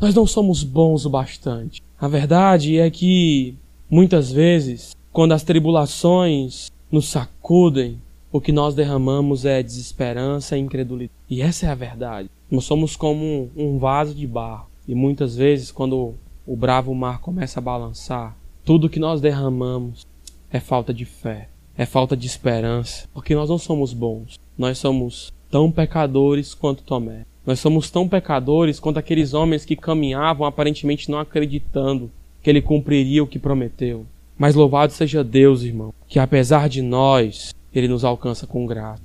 nós 0.00 0.14
não 0.14 0.26
somos 0.26 0.64
bons 0.64 1.06
o 1.06 1.10
bastante. 1.10 1.80
A 2.00 2.08
verdade 2.08 2.78
é 2.78 2.90
que, 2.90 3.54
muitas 3.88 4.32
vezes, 4.32 4.96
quando 5.12 5.32
as 5.32 5.44
tribulações 5.44 6.70
nos 6.94 7.08
sacudem, 7.08 8.00
o 8.30 8.40
que 8.40 8.52
nós 8.52 8.72
derramamos 8.72 9.44
é 9.44 9.60
desesperança 9.62 10.56
e 10.56 10.60
incredulidade. 10.60 11.12
E 11.28 11.42
essa 11.42 11.66
é 11.66 11.68
a 11.68 11.74
verdade. 11.74 12.30
Nós 12.48 12.64
somos 12.64 12.94
como 12.94 13.50
um 13.56 13.78
vaso 13.78 14.14
de 14.14 14.26
barro. 14.28 14.68
E 14.86 14.94
muitas 14.94 15.34
vezes, 15.34 15.72
quando 15.72 16.14
o 16.46 16.56
bravo 16.56 16.94
mar 16.94 17.20
começa 17.20 17.58
a 17.58 17.62
balançar, 17.62 18.36
tudo 18.64 18.88
que 18.88 19.00
nós 19.00 19.20
derramamos 19.20 20.06
é 20.50 20.60
falta 20.60 20.94
de 20.94 21.04
fé, 21.04 21.48
é 21.76 21.84
falta 21.84 22.16
de 22.16 22.28
esperança, 22.28 23.08
porque 23.12 23.34
nós 23.34 23.50
não 23.50 23.58
somos 23.58 23.92
bons. 23.92 24.38
Nós 24.56 24.78
somos 24.78 25.32
tão 25.50 25.72
pecadores 25.72 26.54
quanto 26.54 26.84
Tomé. 26.84 27.26
Nós 27.44 27.58
somos 27.58 27.90
tão 27.90 28.08
pecadores 28.08 28.78
quanto 28.78 28.98
aqueles 28.98 29.34
homens 29.34 29.64
que 29.64 29.74
caminhavam 29.74 30.46
aparentemente 30.46 31.10
não 31.10 31.18
acreditando 31.18 32.08
que 32.40 32.48
ele 32.48 32.62
cumpriria 32.62 33.24
o 33.24 33.26
que 33.26 33.38
prometeu. 33.38 34.06
Mas 34.36 34.54
louvado 34.54 34.92
seja 34.92 35.22
Deus, 35.22 35.62
irmão, 35.62 35.94
que 36.08 36.18
apesar 36.18 36.68
de 36.68 36.82
nós, 36.82 37.54
ele 37.72 37.86
nos 37.86 38.04
alcança 38.04 38.46
com 38.46 38.66
graça. 38.66 39.02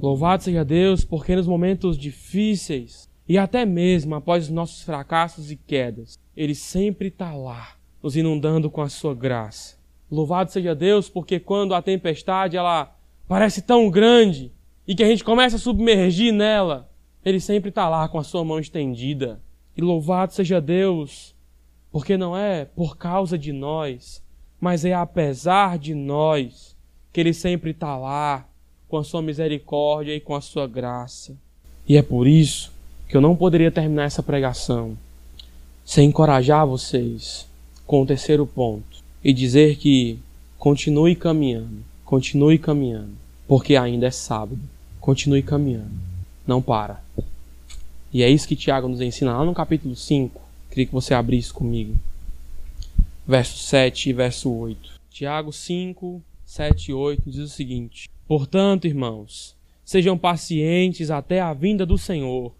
Louvado 0.00 0.42
seja 0.42 0.64
Deus, 0.64 1.04
porque 1.04 1.36
nos 1.36 1.46
momentos 1.46 1.98
difíceis 1.98 3.08
e 3.28 3.38
até 3.38 3.64
mesmo 3.64 4.14
após 4.14 4.44
os 4.44 4.50
nossos 4.50 4.82
fracassos 4.82 5.50
e 5.50 5.56
quedas, 5.56 6.18
ele 6.36 6.54
sempre 6.54 7.08
está 7.08 7.34
lá, 7.34 7.76
nos 8.02 8.16
inundando 8.16 8.70
com 8.70 8.82
a 8.82 8.88
sua 8.88 9.14
graça. 9.14 9.76
Louvado 10.10 10.50
seja 10.50 10.74
Deus, 10.74 11.08
porque 11.08 11.40
quando 11.40 11.74
a 11.74 11.82
tempestade 11.82 12.56
ela 12.56 12.94
parece 13.28 13.62
tão 13.62 13.90
grande 13.90 14.52
e 14.86 14.94
que 14.94 15.02
a 15.02 15.08
gente 15.08 15.24
começa 15.24 15.56
a 15.56 15.58
submergir 15.58 16.32
nela, 16.32 16.90
ele 17.24 17.40
sempre 17.40 17.70
está 17.70 17.88
lá 17.88 18.08
com 18.08 18.18
a 18.18 18.24
sua 18.24 18.44
mão 18.44 18.58
estendida. 18.58 19.40
E 19.76 19.80
louvado 19.80 20.32
seja 20.32 20.60
Deus, 20.60 21.34
porque 21.90 22.16
não 22.16 22.36
é 22.36 22.64
por 22.64 22.96
causa 22.96 23.38
de 23.38 23.52
nós, 23.52 24.23
mas 24.60 24.84
é 24.84 24.94
apesar 24.94 25.78
de 25.78 25.94
nós 25.94 26.74
que 27.12 27.20
Ele 27.20 27.32
sempre 27.32 27.70
está 27.70 27.96
lá 27.96 28.46
com 28.88 28.96
a 28.96 29.04
sua 29.04 29.22
misericórdia 29.22 30.14
e 30.14 30.20
com 30.20 30.34
a 30.34 30.40
sua 30.40 30.66
graça. 30.66 31.36
E 31.88 31.96
é 31.96 32.02
por 32.02 32.26
isso 32.26 32.72
que 33.08 33.16
eu 33.16 33.20
não 33.20 33.36
poderia 33.36 33.70
terminar 33.70 34.04
essa 34.04 34.22
pregação 34.22 34.96
sem 35.84 36.08
encorajar 36.08 36.66
vocês 36.66 37.46
com 37.86 38.02
o 38.02 38.06
terceiro 38.06 38.46
ponto 38.46 39.02
e 39.22 39.32
dizer 39.32 39.76
que 39.76 40.18
continue 40.58 41.14
caminhando, 41.14 41.84
continue 42.04 42.58
caminhando, 42.58 43.12
porque 43.46 43.76
ainda 43.76 44.06
é 44.06 44.10
sábado. 44.10 44.60
Continue 45.04 45.42
caminhando, 45.42 45.92
não 46.46 46.62
para. 46.62 47.04
E 48.10 48.22
é 48.22 48.30
isso 48.30 48.48
que 48.48 48.56
Tiago 48.56 48.88
nos 48.88 49.02
ensina 49.02 49.36
lá 49.36 49.44
no 49.44 49.52
capítulo 49.52 49.94
5. 49.94 50.40
Queria 50.70 50.86
que 50.86 50.92
você 50.92 51.12
abrisse 51.12 51.52
comigo. 51.52 51.94
Verso 53.26 53.56
7 53.56 54.10
e 54.10 54.12
verso 54.12 54.52
8. 54.52 55.00
Tiago 55.08 55.50
5, 55.50 56.22
7 56.44 56.90
e 56.90 56.94
8 56.94 57.30
diz 57.30 57.40
o 57.40 57.48
seguinte: 57.48 58.10
Portanto, 58.28 58.86
irmãos, 58.86 59.56
sejam 59.82 60.18
pacientes 60.18 61.10
até 61.10 61.40
a 61.40 61.54
vinda 61.54 61.86
do 61.86 61.96
Senhor. 61.96 62.54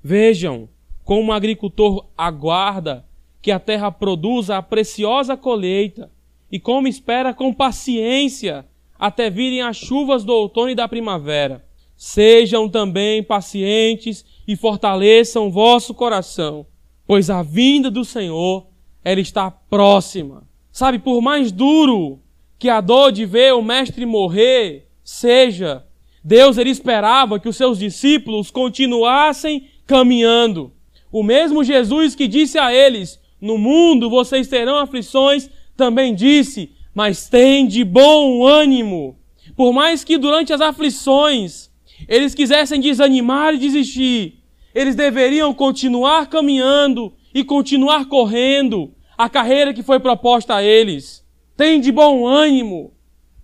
Vejam 0.00 0.68
como 1.02 1.20
um 1.20 1.32
agricultor 1.32 2.06
aguarda 2.16 3.04
que 3.42 3.50
a 3.50 3.58
terra 3.58 3.90
produza 3.90 4.56
a 4.56 4.62
preciosa 4.62 5.36
colheita 5.36 6.08
e 6.50 6.60
como 6.60 6.86
espera 6.86 7.34
com 7.34 7.52
paciência 7.52 8.64
até 8.96 9.28
virem 9.28 9.62
as 9.62 9.76
chuvas 9.76 10.22
do 10.22 10.32
outono 10.32 10.70
e 10.70 10.76
da 10.76 10.86
primavera. 10.86 11.64
Sejam 11.96 12.68
também 12.68 13.20
pacientes 13.20 14.24
e 14.46 14.54
fortaleçam 14.54 15.50
vosso 15.50 15.92
coração, 15.92 16.64
pois 17.04 17.30
a 17.30 17.42
vinda 17.42 17.90
do 17.90 18.04
Senhor 18.04 18.73
ela 19.04 19.20
está 19.20 19.50
próxima. 19.50 20.48
Sabe, 20.72 20.98
por 20.98 21.20
mais 21.20 21.52
duro 21.52 22.18
que 22.58 22.68
a 22.68 22.80
dor 22.80 23.12
de 23.12 23.26
ver 23.26 23.52
o 23.52 23.62
mestre 23.62 24.06
morrer 24.06 24.88
seja, 25.04 25.84
Deus 26.24 26.56
ele 26.56 26.70
esperava 26.70 27.38
que 27.38 27.48
os 27.48 27.56
seus 27.56 27.78
discípulos 27.78 28.50
continuassem 28.50 29.68
caminhando. 29.86 30.72
O 31.12 31.22
mesmo 31.22 31.62
Jesus 31.62 32.14
que 32.14 32.26
disse 32.26 32.58
a 32.58 32.74
eles: 32.74 33.20
No 33.38 33.58
mundo 33.58 34.08
vocês 34.08 34.48
terão 34.48 34.78
aflições, 34.78 35.50
também 35.76 36.14
disse: 36.14 36.72
Mas 36.94 37.28
tem 37.28 37.66
de 37.66 37.84
bom 37.84 38.46
ânimo. 38.46 39.18
Por 39.54 39.72
mais 39.72 40.02
que 40.02 40.16
durante 40.16 40.52
as 40.52 40.62
aflições 40.62 41.70
eles 42.08 42.34
quisessem 42.34 42.80
desanimar 42.80 43.54
e 43.54 43.58
desistir, 43.58 44.38
eles 44.74 44.96
deveriam 44.96 45.52
continuar 45.52 46.26
caminhando 46.28 47.12
e 47.34 47.44
continuar 47.44 48.06
correndo 48.06 48.93
a 49.16 49.28
carreira 49.28 49.72
que 49.72 49.82
foi 49.82 50.00
proposta 50.00 50.56
a 50.56 50.62
eles. 50.62 51.24
Tem 51.56 51.80
de 51.80 51.92
bom 51.92 52.26
ânimo, 52.26 52.92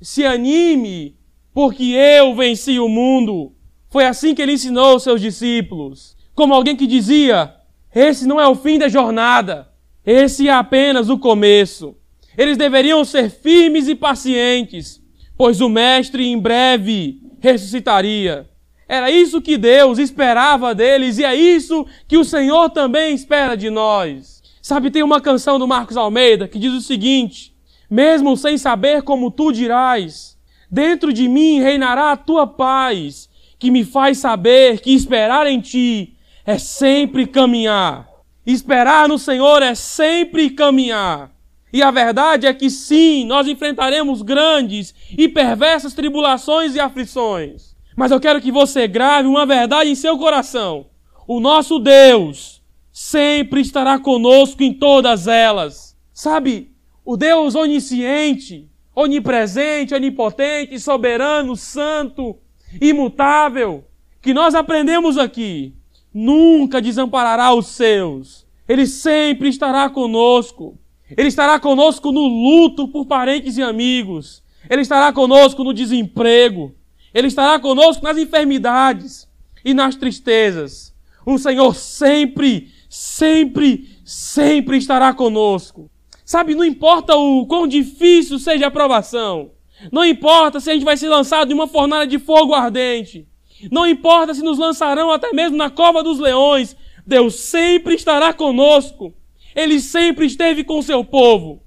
se 0.01 0.25
anime, 0.25 1.17
porque 1.53 1.85
eu 1.85 2.35
venci 2.35 2.79
o 2.79 2.89
mundo. 2.89 3.53
Foi 3.89 4.05
assim 4.05 4.35
que 4.35 4.43
ele 4.43 4.53
ensinou 4.53 4.97
os 4.97 5.03
seus 5.03 5.21
discípulos. 5.21 6.17
Como 6.35 6.55
alguém 6.55 6.77
que 6.77 6.87
dizia: 6.87 7.55
esse 7.95 8.27
não 8.27 8.41
é 8.41 8.47
o 8.47 8.55
fim 8.55 8.79
da 8.79 8.89
jornada. 8.89 9.69
Esse 10.07 10.49
é 10.49 10.53
apenas 10.53 11.09
o 11.09 11.19
começo. 11.19 11.97
Eles 12.39 12.57
deveriam 12.57 13.05
ser 13.05 13.31
firmes 13.31 13.89
e 13.89 13.95
pacientes, 13.95 15.03
pois 15.37 15.61
o 15.61 15.69
Mestre 15.69 16.27
em 16.27 16.39
breve 16.39 17.21
ressuscitaria. 17.41 18.49
Era 18.89 19.11
isso 19.11 19.41
que 19.41 19.57
Deus 19.57 19.99
esperava 19.99 20.75
deles 20.75 21.19
e 21.19 21.25
é 21.25 21.35
isso 21.35 21.87
que 22.09 22.17
o 22.17 22.25
Senhor 22.25 22.71
também 22.71 23.15
espera 23.15 23.57
de 23.57 23.71
nós. 23.71 24.39
Sabe, 24.71 24.89
tem 24.89 25.03
uma 25.03 25.21
canção 25.21 25.59
do 25.59 25.67
Marcos 25.67 25.97
Almeida 25.97 26.47
que 26.47 26.57
diz 26.57 26.73
o 26.73 26.81
seguinte: 26.81 27.53
Mesmo 27.91 28.37
sem 28.37 28.57
saber 28.57 29.03
como 29.03 29.29
tu 29.29 29.51
dirás, 29.51 30.39
dentro 30.71 31.13
de 31.13 31.27
mim 31.27 31.61
reinará 31.61 32.13
a 32.13 32.17
tua 32.17 32.47
paz, 32.47 33.29
que 33.59 33.69
me 33.69 33.85
faz 33.85 34.19
saber 34.19 34.79
que 34.79 34.93
esperar 34.93 35.49
em 35.49 35.61
ti 35.61 36.15
é 36.47 36.57
sempre 36.57 37.27
caminhar. 37.27 38.09
Esperar 38.47 39.09
no 39.09 39.19
Senhor 39.19 39.61
é 39.61 39.75
sempre 39.75 40.51
caminhar. 40.51 41.33
E 41.73 41.83
a 41.83 41.91
verdade 41.91 42.47
é 42.47 42.55
que 42.55 42.71
sim, 42.71 43.25
nós 43.27 43.49
enfrentaremos 43.49 44.23
grandes 44.23 44.95
e 45.19 45.29
perversas 45.29 45.95
tribulações 45.95 46.77
e 46.77 46.81
aflições. 46.81 47.75
Mas 47.97 48.13
eu 48.13 48.21
quero 48.21 48.41
que 48.41 48.53
você 48.53 48.87
grave 48.87 49.27
uma 49.27 49.45
verdade 49.45 49.91
em 49.91 49.97
seu 49.97 50.17
coração. 50.17 50.87
O 51.27 51.41
nosso 51.41 51.81
Deus 51.81 52.60
sempre 53.03 53.63
estará 53.63 53.99
conosco 53.99 54.63
em 54.63 54.75
todas 54.75 55.27
elas. 55.27 55.97
Sabe, 56.13 56.71
o 57.03 57.17
Deus 57.17 57.55
onisciente, 57.55 58.69
onipresente, 58.95 59.95
onipotente, 59.95 60.79
soberano, 60.79 61.57
santo, 61.57 62.37
imutável, 62.79 63.87
que 64.21 64.35
nós 64.35 64.55
aprendemos 64.55 65.17
aqui, 65.17 65.75
nunca 66.13 66.81
desamparará 66.81 67.55
os 67.55 67.69
seus. 67.69 68.47
Ele 68.69 68.87
sempre 68.87 69.49
estará 69.49 69.89
conosco. 69.89 70.79
Ele 71.17 71.29
estará 71.29 71.59
conosco 71.59 72.13
no 72.13 72.29
luto 72.29 72.87
por 72.87 73.07
parentes 73.07 73.57
e 73.57 73.63
amigos. 73.63 74.43
Ele 74.69 74.83
estará 74.83 75.11
conosco 75.11 75.65
no 75.65 75.73
desemprego. 75.73 76.75
Ele 77.15 77.29
estará 77.29 77.59
conosco 77.59 78.05
nas 78.05 78.19
enfermidades 78.19 79.27
e 79.65 79.73
nas 79.73 79.97
tristezas. 79.97 80.95
O 81.25 81.39
Senhor 81.39 81.75
sempre, 81.75 82.69
sempre, 82.90 83.88
sempre 84.05 84.76
estará 84.76 85.14
conosco. 85.14 85.88
Sabe, 86.24 86.55
não 86.55 86.64
importa 86.64 87.16
o 87.16 87.46
quão 87.46 87.66
difícil 87.66 88.38
seja 88.38 88.66
a 88.66 88.70
provação. 88.70 89.53
Não 89.90 90.05
importa 90.05 90.61
se 90.61 90.70
a 90.70 90.74
gente 90.74 90.85
vai 90.85 90.96
ser 90.96 91.09
lançado 91.09 91.50
em 91.50 91.55
uma 91.55 91.68
fornalha 91.68 92.07
de 92.07 92.18
fogo 92.18 92.53
ardente. 92.53 93.26
Não 93.70 93.87
importa 93.87 94.35
se 94.35 94.42
nos 94.42 94.59
lançarão 94.59 95.11
até 95.11 95.33
mesmo 95.33 95.57
na 95.57 95.70
cova 95.70 96.03
dos 96.03 96.18
leões, 96.18 96.76
Deus 97.07 97.37
sempre 97.37 97.94
estará 97.94 98.33
conosco. 98.33 99.14
Ele 99.55 99.81
sempre 99.81 100.26
esteve 100.26 100.64
com 100.64 100.83
seu 100.83 101.05
povo. 101.05 101.62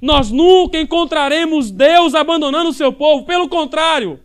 Nós 0.00 0.30
nunca 0.30 0.78
encontraremos 0.78 1.70
Deus 1.70 2.14
abandonando 2.14 2.70
o 2.70 2.74
seu 2.74 2.92
povo, 2.92 3.24
pelo 3.24 3.48
contrário, 3.48 4.18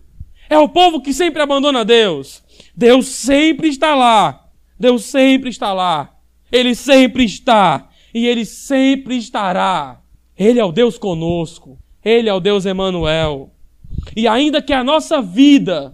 é 0.50 0.58
o 0.58 0.70
povo 0.70 1.02
que 1.02 1.14
sempre 1.14 1.42
abandona 1.42 1.84
Deus. 1.84 2.44
Deus 2.76 3.08
sempre 3.08 3.68
está 3.68 3.94
lá. 3.94 4.50
Deus 4.80 5.04
sempre 5.04 5.50
está 5.50 5.74
lá. 5.74 6.17
Ele 6.52 6.76
sempre 6.76 7.24
está 7.24 7.90
e 8.14 8.26
ele 8.26 8.46
sempre 8.46 9.18
estará. 9.18 10.02
Ele 10.38 10.60
é 10.60 10.66
o 10.66 10.72
Deus 10.72 10.98
conosco. 10.98 11.78
Ele 12.04 12.30
é 12.30 12.34
o 12.34 12.40
Deus 12.40 12.66
Emanuel. 12.66 13.52
E 14.16 14.28
ainda 14.28 14.62
que 14.62 14.74
a 14.74 14.84
nossa 14.84 15.22
vida 15.22 15.94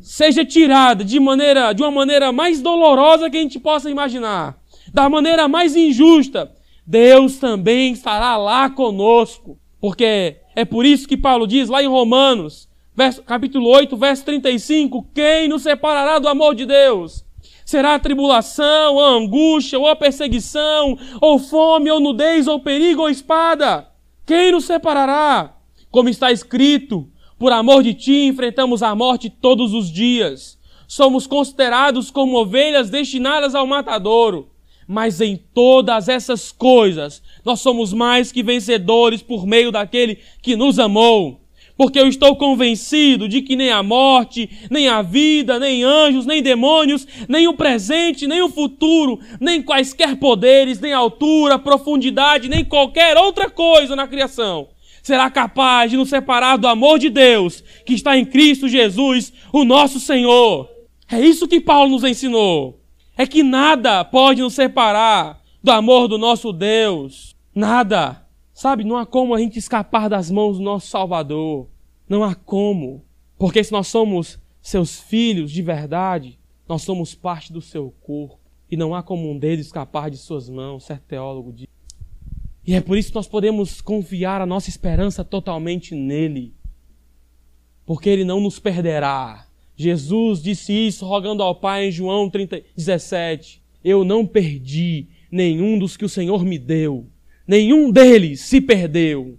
seja 0.00 0.44
tirada 0.44 1.04
de 1.04 1.20
maneira 1.20 1.72
de 1.72 1.82
uma 1.82 1.90
maneira 1.90 2.32
mais 2.32 2.62
dolorosa 2.62 3.28
que 3.28 3.36
a 3.36 3.40
gente 3.40 3.58
possa 3.58 3.90
imaginar, 3.90 4.58
da 4.92 5.08
maneira 5.08 5.46
mais 5.46 5.76
injusta, 5.76 6.52
Deus 6.86 7.38
também 7.38 7.92
estará 7.92 8.36
lá 8.36 8.70
conosco. 8.70 9.58
Porque 9.80 10.36
é 10.54 10.64
por 10.64 10.84
isso 10.84 11.08
que 11.08 11.16
Paulo 11.16 11.46
diz 11.46 11.68
lá 11.68 11.82
em 11.82 11.86
Romanos, 11.86 12.68
verso, 12.94 13.22
capítulo 13.22 13.68
8, 13.68 13.96
verso 13.96 14.24
35, 14.24 15.06
quem 15.14 15.48
nos 15.48 15.62
separará 15.62 16.18
do 16.18 16.28
amor 16.28 16.54
de 16.54 16.66
Deus? 16.66 17.24
Será 17.70 18.00
tribulação, 18.00 18.98
a 18.98 19.10
angústia, 19.10 19.78
ou 19.78 19.86
a 19.86 19.94
perseguição, 19.94 20.98
ou 21.20 21.38
fome, 21.38 21.88
ou 21.88 22.00
nudez, 22.00 22.48
ou 22.48 22.58
perigo, 22.58 23.02
ou 23.02 23.08
espada? 23.08 23.86
Quem 24.26 24.50
nos 24.50 24.64
separará? 24.64 25.56
Como 25.88 26.08
está 26.08 26.32
escrito, 26.32 27.08
por 27.38 27.52
amor 27.52 27.84
de 27.84 27.94
ti, 27.94 28.26
enfrentamos 28.26 28.82
a 28.82 28.92
morte 28.92 29.30
todos 29.30 29.72
os 29.72 29.88
dias. 29.88 30.58
Somos 30.88 31.28
considerados 31.28 32.10
como 32.10 32.40
ovelhas 32.40 32.90
destinadas 32.90 33.54
ao 33.54 33.68
matadouro. 33.68 34.50
Mas 34.84 35.20
em 35.20 35.36
todas 35.36 36.08
essas 36.08 36.50
coisas, 36.50 37.22
nós 37.44 37.60
somos 37.60 37.92
mais 37.92 38.32
que 38.32 38.42
vencedores 38.42 39.22
por 39.22 39.46
meio 39.46 39.70
daquele 39.70 40.18
que 40.42 40.56
nos 40.56 40.80
amou. 40.80 41.40
Porque 41.80 41.98
eu 41.98 42.06
estou 42.06 42.36
convencido 42.36 43.26
de 43.26 43.40
que 43.40 43.56
nem 43.56 43.70
a 43.70 43.82
morte, 43.82 44.50
nem 44.70 44.86
a 44.86 45.00
vida, 45.00 45.58
nem 45.58 45.82
anjos, 45.82 46.26
nem 46.26 46.42
demônios, 46.42 47.08
nem 47.26 47.48
o 47.48 47.54
presente, 47.54 48.26
nem 48.26 48.42
o 48.42 48.50
futuro, 48.50 49.18
nem 49.40 49.62
quaisquer 49.62 50.16
poderes, 50.16 50.78
nem 50.78 50.92
altura, 50.92 51.58
profundidade, 51.58 52.50
nem 52.50 52.62
qualquer 52.66 53.16
outra 53.16 53.48
coisa 53.48 53.96
na 53.96 54.06
criação 54.06 54.68
será 55.02 55.30
capaz 55.30 55.90
de 55.90 55.96
nos 55.96 56.10
separar 56.10 56.58
do 56.58 56.68
amor 56.68 56.98
de 56.98 57.08
Deus 57.08 57.64
que 57.86 57.94
está 57.94 58.14
em 58.14 58.26
Cristo 58.26 58.68
Jesus, 58.68 59.32
o 59.50 59.64
nosso 59.64 59.98
Senhor. 59.98 60.68
É 61.10 61.18
isso 61.18 61.48
que 61.48 61.62
Paulo 61.62 61.92
nos 61.92 62.04
ensinou. 62.04 62.78
É 63.16 63.26
que 63.26 63.42
nada 63.42 64.04
pode 64.04 64.42
nos 64.42 64.52
separar 64.52 65.40
do 65.64 65.72
amor 65.72 66.08
do 66.08 66.18
nosso 66.18 66.52
Deus. 66.52 67.34
Nada. 67.54 68.19
Sabe, 68.60 68.84
não 68.84 68.98
há 68.98 69.06
como 69.06 69.34
a 69.34 69.40
gente 69.40 69.58
escapar 69.58 70.10
das 70.10 70.30
mãos 70.30 70.58
do 70.58 70.62
nosso 70.62 70.86
Salvador. 70.86 71.66
Não 72.06 72.22
há 72.22 72.34
como. 72.34 73.02
Porque 73.38 73.64
se 73.64 73.72
nós 73.72 73.86
somos 73.86 74.38
seus 74.60 75.00
filhos 75.00 75.50
de 75.50 75.62
verdade, 75.62 76.38
nós 76.68 76.82
somos 76.82 77.14
parte 77.14 77.54
do 77.54 77.62
seu 77.62 77.90
corpo. 78.02 78.38
E 78.70 78.76
não 78.76 78.94
há 78.94 79.02
como 79.02 79.30
um 79.30 79.38
deles 79.38 79.64
escapar 79.64 80.10
de 80.10 80.18
suas 80.18 80.50
mãos, 80.50 80.84
certo 80.84 81.04
teólogo 81.04 81.54
diz. 81.54 81.66
E 82.66 82.74
é 82.74 82.82
por 82.82 82.98
isso 82.98 83.08
que 83.08 83.14
nós 83.14 83.26
podemos 83.26 83.80
confiar 83.80 84.42
a 84.42 84.46
nossa 84.46 84.68
esperança 84.68 85.24
totalmente 85.24 85.94
nele. 85.94 86.52
Porque 87.86 88.10
ele 88.10 88.24
não 88.24 88.42
nos 88.42 88.58
perderá 88.58 89.46
Jesus 89.74 90.42
disse 90.42 90.70
isso 90.74 91.06
rogando 91.06 91.42
ao 91.42 91.54
Pai 91.54 91.86
em 91.86 91.90
João 91.90 92.28
30, 92.28 92.62
17. 92.76 93.62
Eu 93.82 94.04
não 94.04 94.26
perdi 94.26 95.06
nenhum 95.32 95.78
dos 95.78 95.96
que 95.96 96.04
o 96.04 96.10
Senhor 96.10 96.44
me 96.44 96.58
deu. 96.58 97.08
Nenhum 97.50 97.90
deles 97.90 98.42
se 98.42 98.60
perdeu. 98.60 99.34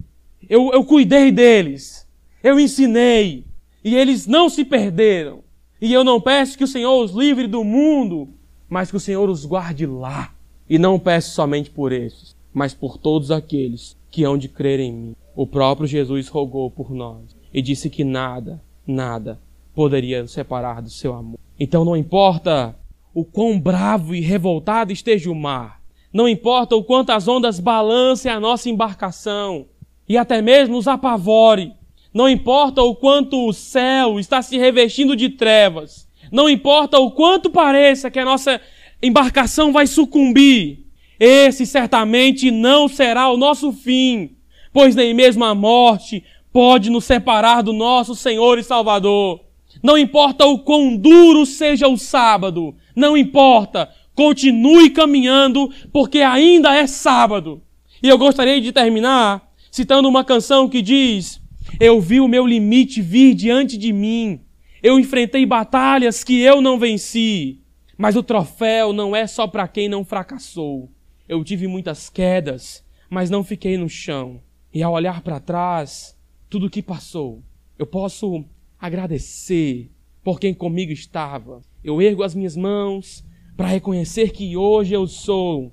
Eu, 0.49 0.74
eu 0.74 0.84
cuidei 0.84 1.32
deles. 1.32 2.05
Eu 2.43 2.59
ensinei. 2.59 3.45
E 3.82 3.95
eles 3.95 4.28
não 4.28 4.49
se 4.49 4.66
perderam. 4.66 5.45
E 5.80 5.93
eu 5.93 6.03
não 6.03 6.20
peço 6.20 6.57
que 6.57 6.64
o 6.66 6.68
Senhor 6.68 7.01
os 7.01 7.14
livre 7.14 7.47
do 7.47 7.64
mundo, 7.64 8.28
mas 8.68 8.91
que 8.91 8.97
o 8.97 8.99
Senhor 8.99 9.30
os 9.30 9.45
guarde 9.45 9.86
lá. 9.86 10.36
E 10.70 10.78
não 10.78 10.99
peço 10.99 11.34
somente 11.34 11.70
por 11.70 11.93
esses, 11.93 12.36
mas 12.53 12.74
por 12.74 12.97
todos 12.97 13.32
aqueles 13.32 13.95
que 14.09 14.26
hão 14.26 14.38
de 14.38 14.49
crer 14.49 14.82
em 14.82 14.91
mim. 14.91 15.16
O 15.34 15.47
próprio 15.47 15.88
Jesus 15.88 16.28
rogou 16.28 16.70
por 16.70 16.91
nós 16.91 17.34
e 17.53 17.62
disse 17.62 17.89
que 17.89 18.03
nada, 18.03 18.62
nada 18.86 19.39
poderia 19.74 20.22
nos 20.22 20.34
separar 20.34 20.82
do 20.82 20.89
seu 20.89 21.14
amor. 21.14 21.39
Então 21.57 21.86
não 21.86 21.95
importa 21.95 22.76
o 23.14 23.24
quão 23.24 23.57
bravo 23.57 24.14
e 24.14 24.20
revoltado 24.20 24.91
esteja 24.91 25.32
o 25.32 25.36
mar, 25.36 25.80
não 26.14 26.28
importa 26.28 26.76
o 26.76 26.84
quanto 26.84 27.12
as 27.12 27.28
ondas 27.28 27.59
balancem 27.59 28.32
a 28.32 28.39
nossa 28.39 28.70
embarcação 28.70 29.66
e 30.07 30.18
até 30.18 30.41
mesmo 30.41 30.76
nos 30.76 30.88
apavore, 30.88 31.74
não 32.14 32.28
importa 32.28 32.82
o 32.82 32.95
quanto 32.95 33.47
o 33.47 33.53
céu 33.53 34.20
está 34.20 34.41
se 34.41 34.57
revestindo 34.57 35.16
de 35.16 35.30
trevas, 35.30 36.07
não 36.32 36.49
importa 36.49 36.99
o 36.99 37.12
quanto 37.12 37.49
pareça 37.49 38.12
que 38.12 38.20
a 38.20 38.26
nossa 38.26 38.59
embarcação 39.01 39.72
vai 39.72 39.88
sucumbir, 39.88 40.86
esse 41.20 41.66
certamente 41.66 42.51
não 42.51 42.88
será 42.88 43.30
o 43.30 43.38
nosso 43.38 43.72
fim, 43.72 44.32
pois 44.74 44.95
nem 44.95 45.14
mesmo 45.14 45.45
a 45.45 45.55
morte 45.55 46.24
pode 46.51 46.89
nos 46.89 47.05
separar 47.05 47.62
do 47.62 47.72
nosso 47.72 48.16
Senhor 48.16 48.57
e 48.57 48.64
Salvador. 48.64 49.39
Não 49.82 49.97
importa 49.97 50.45
o 50.45 50.59
quão 50.59 50.97
duro 50.97 51.45
seja 51.45 51.88
o 51.88 51.97
sábado, 51.97 52.76
não 52.95 53.16
importa, 53.16 53.89
continue 54.22 54.91
caminhando, 54.91 55.74
porque 55.91 56.19
ainda 56.19 56.76
é 56.76 56.86
sábado. 56.86 57.59
E 58.03 58.07
eu 58.07 58.19
gostaria 58.19 58.61
de 58.61 58.72
terminar 58.72 59.51
citando 59.72 60.07
uma 60.07 60.24
canção 60.24 60.69
que 60.69 60.80
diz: 60.80 61.41
Eu 61.80 61.99
vi 61.99 62.22
o 62.22 62.28
meu 62.28 62.45
limite 62.45 63.01
vir 63.01 63.34
diante 63.34 63.80
de 63.80 63.91
mim, 63.91 64.41
eu 64.84 64.99
enfrentei 64.99 65.43
batalhas 65.43 66.24
que 66.24 66.39
eu 66.39 66.61
não 66.61 66.78
venci, 66.78 67.61
mas 67.97 68.15
o 68.15 68.22
troféu 68.22 68.93
não 68.93 69.15
é 69.15 69.26
só 69.26 69.47
para 69.47 69.67
quem 69.67 69.89
não 69.89 70.05
fracassou. 70.05 70.91
Eu 71.28 71.43
tive 71.43 71.65
muitas 71.65 72.07
quedas, 72.07 72.84
mas 73.09 73.32
não 73.32 73.43
fiquei 73.43 73.76
no 73.76 73.89
chão. 73.89 74.39
E 74.72 74.84
ao 74.84 74.93
olhar 74.93 75.22
para 75.22 75.39
trás, 75.39 76.15
tudo 76.47 76.67
o 76.67 76.69
que 76.69 76.84
passou, 76.84 77.41
eu 77.80 77.88
posso 77.88 78.45
agradecer 78.80 79.89
por 80.24 80.39
quem 80.39 80.53
comigo 80.53 80.91
estava. 80.91 81.63
Eu 81.84 81.99
ergo 81.99 82.22
as 82.22 82.36
minhas 82.36 82.55
mãos 82.55 83.24
para 83.62 83.70
reconhecer 83.70 84.32
que 84.32 84.57
hoje 84.57 84.95
eu 84.95 85.05
sou 85.05 85.72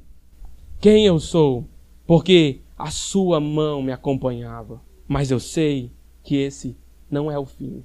quem 0.79 1.07
eu 1.07 1.19
sou, 1.19 1.67
porque 2.07 2.61
a 2.77 2.91
sua 2.91 3.41
mão 3.41 3.81
me 3.81 3.91
acompanhava. 3.91 4.79
Mas 5.09 5.31
eu 5.31 5.41
sei 5.41 5.91
que 6.23 6.37
esse 6.37 6.77
não 7.11 7.33
é 7.33 7.39
o 7.39 7.47
fim. 7.47 7.83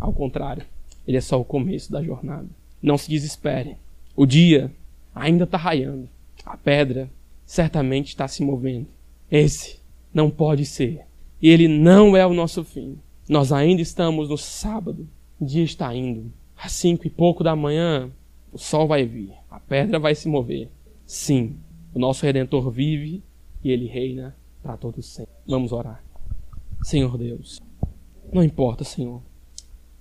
Ao 0.00 0.10
contrário, 0.10 0.64
ele 1.06 1.18
é 1.18 1.20
só 1.20 1.38
o 1.38 1.44
começo 1.44 1.92
da 1.92 2.02
jornada. 2.02 2.48
Não 2.82 2.96
se 2.96 3.10
desespere. 3.10 3.76
O 4.16 4.24
dia 4.24 4.72
ainda 5.14 5.44
está 5.44 5.58
raiando. 5.58 6.08
A 6.42 6.56
pedra 6.56 7.10
certamente 7.44 8.08
está 8.08 8.26
se 8.26 8.42
movendo. 8.42 8.86
Esse 9.30 9.80
não 10.14 10.30
pode 10.30 10.64
ser. 10.64 11.02
E 11.42 11.50
ele 11.50 11.68
não 11.68 12.16
é 12.16 12.26
o 12.26 12.32
nosso 12.32 12.64
fim. 12.64 12.98
Nós 13.28 13.52
ainda 13.52 13.82
estamos 13.82 14.30
no 14.30 14.38
sábado. 14.38 15.06
O 15.38 15.44
dia 15.44 15.62
está 15.62 15.94
indo. 15.94 16.32
Às 16.56 16.72
cinco 16.72 17.06
e 17.06 17.10
pouco 17.10 17.44
da 17.44 17.54
manhã, 17.54 18.10
o 18.52 18.58
sol 18.58 18.86
vai 18.86 19.04
vir. 19.04 19.32
A 19.50 19.58
pedra 19.60 19.98
vai 19.98 20.14
se 20.14 20.28
mover. 20.28 20.70
Sim, 21.06 21.56
o 21.94 21.98
nosso 21.98 22.24
Redentor 22.24 22.70
vive 22.70 23.22
e 23.62 23.70
ele 23.70 23.86
reina 23.86 24.36
para 24.62 24.76
todos 24.76 25.06
sempre. 25.06 25.32
Vamos 25.46 25.72
orar. 25.72 26.02
Senhor 26.82 27.16
Deus, 27.18 27.60
não 28.32 28.42
importa, 28.42 28.84
Senhor, 28.84 29.20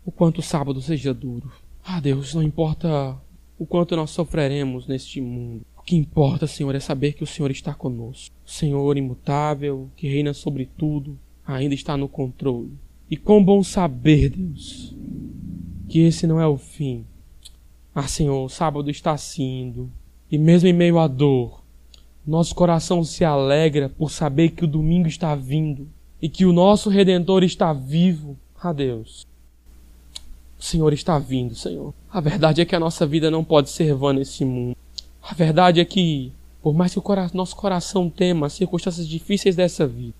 o 0.06 0.12
quanto 0.12 0.40
o 0.40 0.44
sábado 0.44 0.82
seja 0.82 1.14
duro. 1.14 1.52
Ah, 1.84 2.00
Deus, 2.00 2.34
não 2.34 2.44
importa 2.44 3.18
o 3.58 3.66
quanto 3.66 3.96
nós 3.96 4.12
sofreremos 4.12 4.88
neste 4.88 5.20
mundo. 5.20 5.66
O 5.78 5.82
que 5.82 5.96
importa, 5.96 6.48
Senhor, 6.48 6.74
é 6.76 6.80
saber 6.80 7.14
que 7.14 7.24
o 7.24 7.28
Senhor 7.28 7.52
está 7.52 7.74
conosco. 7.74 8.34
O 8.46 8.50
Senhor 8.50 8.98
imutável, 8.98 9.90
que 9.96 10.08
reina 10.08 10.34
sobre 10.34 10.70
tudo, 10.78 11.18
ainda 11.46 11.74
está 11.74 11.98
no 11.98 12.08
controle. 12.08 12.72
E 13.10 13.18
quão 13.18 13.44
bom 13.44 13.64
saber, 13.64 14.30
Deus, 14.30 14.96
que 15.88 16.00
esse 16.00 16.28
não 16.28 16.40
é 16.40 16.48
o 16.48 16.58
fim. 16.58 17.06
Ah, 18.02 18.08
Senhor, 18.08 18.46
o 18.46 18.48
sábado 18.48 18.90
está 18.90 19.14
indo. 19.38 19.92
E 20.32 20.38
mesmo 20.38 20.70
em 20.70 20.74
meio 20.74 20.98
à 20.98 21.06
dor, 21.06 21.62
nosso 22.26 22.56
coração 22.56 23.04
se 23.04 23.26
alegra 23.26 23.90
por 23.90 24.10
saber 24.10 24.52
que 24.52 24.64
o 24.64 24.68
domingo 24.68 25.10
está 25.10 25.36
vindo 25.36 25.86
e 26.22 26.30
que 26.30 26.46
o 26.46 26.54
nosso 26.54 26.90
Redentor 26.90 27.44
está 27.44 27.74
vivo. 27.74 28.38
Ah, 28.58 28.72
Deus, 28.72 29.28
o 30.58 30.64
Senhor 30.64 30.94
está 30.94 31.20
vindo, 31.20 31.54
Senhor. 31.56 31.94
A 32.10 32.22
verdade 32.22 32.62
é 32.62 32.66
que 32.66 32.74
a 32.74 32.80
nossa 32.80 33.06
vida 33.06 33.30
não 33.30 33.44
pode 33.44 33.70
ser 33.70 33.94
vã 33.94 34.14
nesse 34.14 34.46
mundo. 34.46 34.78
A 35.22 35.34
verdade 35.34 35.82
é 35.82 35.86
que, 35.86 36.32
por 36.62 36.74
mais 36.74 36.94
que 36.94 37.00
o 37.00 37.02
cora 37.02 37.30
nosso 37.34 37.54
coração 37.54 38.10
tema 38.10 38.48
as 38.48 38.54
circunstâncias 38.54 39.10
difíceis 39.10 39.58
dessa 39.58 39.86
vida, 39.86 40.16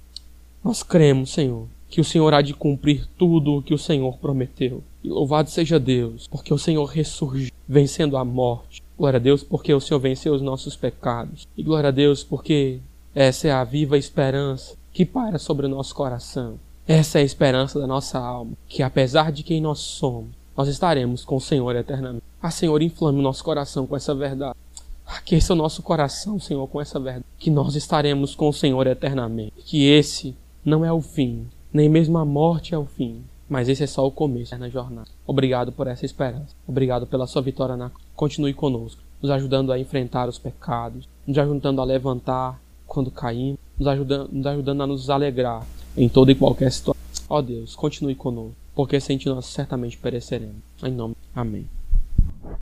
nós 0.62 0.84
cremos, 0.84 1.30
Senhor, 1.30 1.66
que 1.90 2.00
o 2.00 2.04
Senhor 2.04 2.34
há 2.34 2.42
de 2.42 2.54
cumprir 2.54 3.08
tudo 3.18 3.56
o 3.56 3.62
que 3.62 3.74
o 3.74 3.78
Senhor 3.78 4.18
prometeu. 4.18 4.84
E 5.04 5.10
louvado 5.10 5.50
seja 5.50 5.80
Deus, 5.80 6.28
porque 6.28 6.54
o 6.54 6.58
Senhor 6.58 6.86
ressurgiu, 6.86 7.52
vencendo 7.68 8.16
a 8.16 8.24
morte. 8.24 8.82
Glória 8.98 9.18
a 9.18 9.22
Deus, 9.22 9.44
porque 9.44 9.74
o 9.74 9.80
Senhor 9.80 10.00
venceu 10.00 10.34
os 10.34 10.42
nossos 10.42 10.76
pecados. 10.76 11.48
E 11.58 11.64
glória 11.64 11.88
a 11.88 11.92
Deus, 11.92 12.24
porque 12.24 12.80
essa 13.16 13.48
é 13.48 13.52
a 13.52 13.64
viva 13.64 13.98
esperança 13.98 14.78
que 14.94 15.06
paira 15.06 15.40
sobre 15.40 15.66
o 15.66 15.70
nosso 15.70 15.96
coração. 15.96 16.60
Essa 16.88 17.20
é 17.20 17.22
a 17.22 17.26
esperança 17.26 17.80
da 17.80 17.88
nossa 17.88 18.20
alma, 18.20 18.54
que 18.68 18.84
apesar 18.84 19.32
de 19.32 19.44
quem 19.44 19.62
nós 19.62 19.80
somos, 19.80 20.32
nós 20.58 20.68
estaremos 20.68 21.24
com 21.24 21.38
o 21.38 21.42
Senhor 21.42 21.76
eternamente. 21.76 22.24
Ah, 22.42 22.52
Senhor, 22.52 22.82
inflame 22.82 23.20
o 23.20 23.22
nosso 23.22 23.44
coração 23.44 23.88
com 23.88 23.96
essa 23.96 24.14
verdade. 24.14 24.58
Aqueça 25.06 25.54
o 25.54 25.56
nosso 25.56 25.82
coração, 25.82 26.40
Senhor, 26.40 26.68
com 26.68 26.82
essa 26.82 27.00
verdade. 27.00 27.26
Que 27.38 27.50
nós 27.50 27.76
estaremos 27.76 28.36
com 28.36 28.50
o 28.50 28.54
Senhor 28.54 28.86
eternamente. 28.86 29.54
Que 29.66 29.86
esse 29.86 30.36
não 30.64 30.84
é 30.84 30.92
o 30.92 31.02
fim, 31.02 31.48
nem 31.72 31.88
mesmo 31.88 32.18
a 32.18 32.26
morte 32.26 32.74
é 32.74 32.78
o 32.78 32.86
fim, 32.86 33.24
mas 33.48 33.68
esse 33.68 33.84
é 33.84 33.88
só 33.88 34.06
o 34.06 34.12
começo 34.12 34.58
na 34.58 34.70
jornada. 34.70 35.10
Obrigado 35.26 35.72
por 35.72 35.88
essa 35.88 36.06
esperança. 36.06 36.56
Obrigado 36.68 37.08
pela 37.08 37.28
sua 37.28 37.42
vitória 37.42 37.76
na 37.76 37.92
continue 38.16 38.54
conosco, 38.54 39.02
nos 39.22 39.32
ajudando 39.32 39.72
a 39.72 39.80
enfrentar 39.80 40.28
os 40.30 40.38
pecados, 40.38 41.08
nos 41.26 41.38
ajudando 41.38 41.82
a 41.82 41.86
levantar 41.86 42.60
quando 42.86 43.12
caímos, 43.12 43.60
nos 43.78 43.88
ajudando, 43.88 44.30
nos 44.32 44.46
ajudando 44.46 44.84
a 44.84 44.88
nos 44.88 45.10
alegrar 45.10 45.66
em 45.96 46.10
toda 46.10 46.32
e 46.32 46.36
qualquer 46.36 46.72
situação. 46.72 47.00
Ó 47.30 47.38
oh 47.38 47.42
Deus, 47.42 47.76
continue 47.76 48.16
conosco, 48.16 48.56
porque 48.76 49.00
sem 49.00 49.18
ti 49.18 49.28
nós 49.28 49.46
certamente 49.46 49.98
pereceremos. 49.98 50.62
Em 50.84 50.92
nome. 50.92 51.16
Amém. 51.36 51.79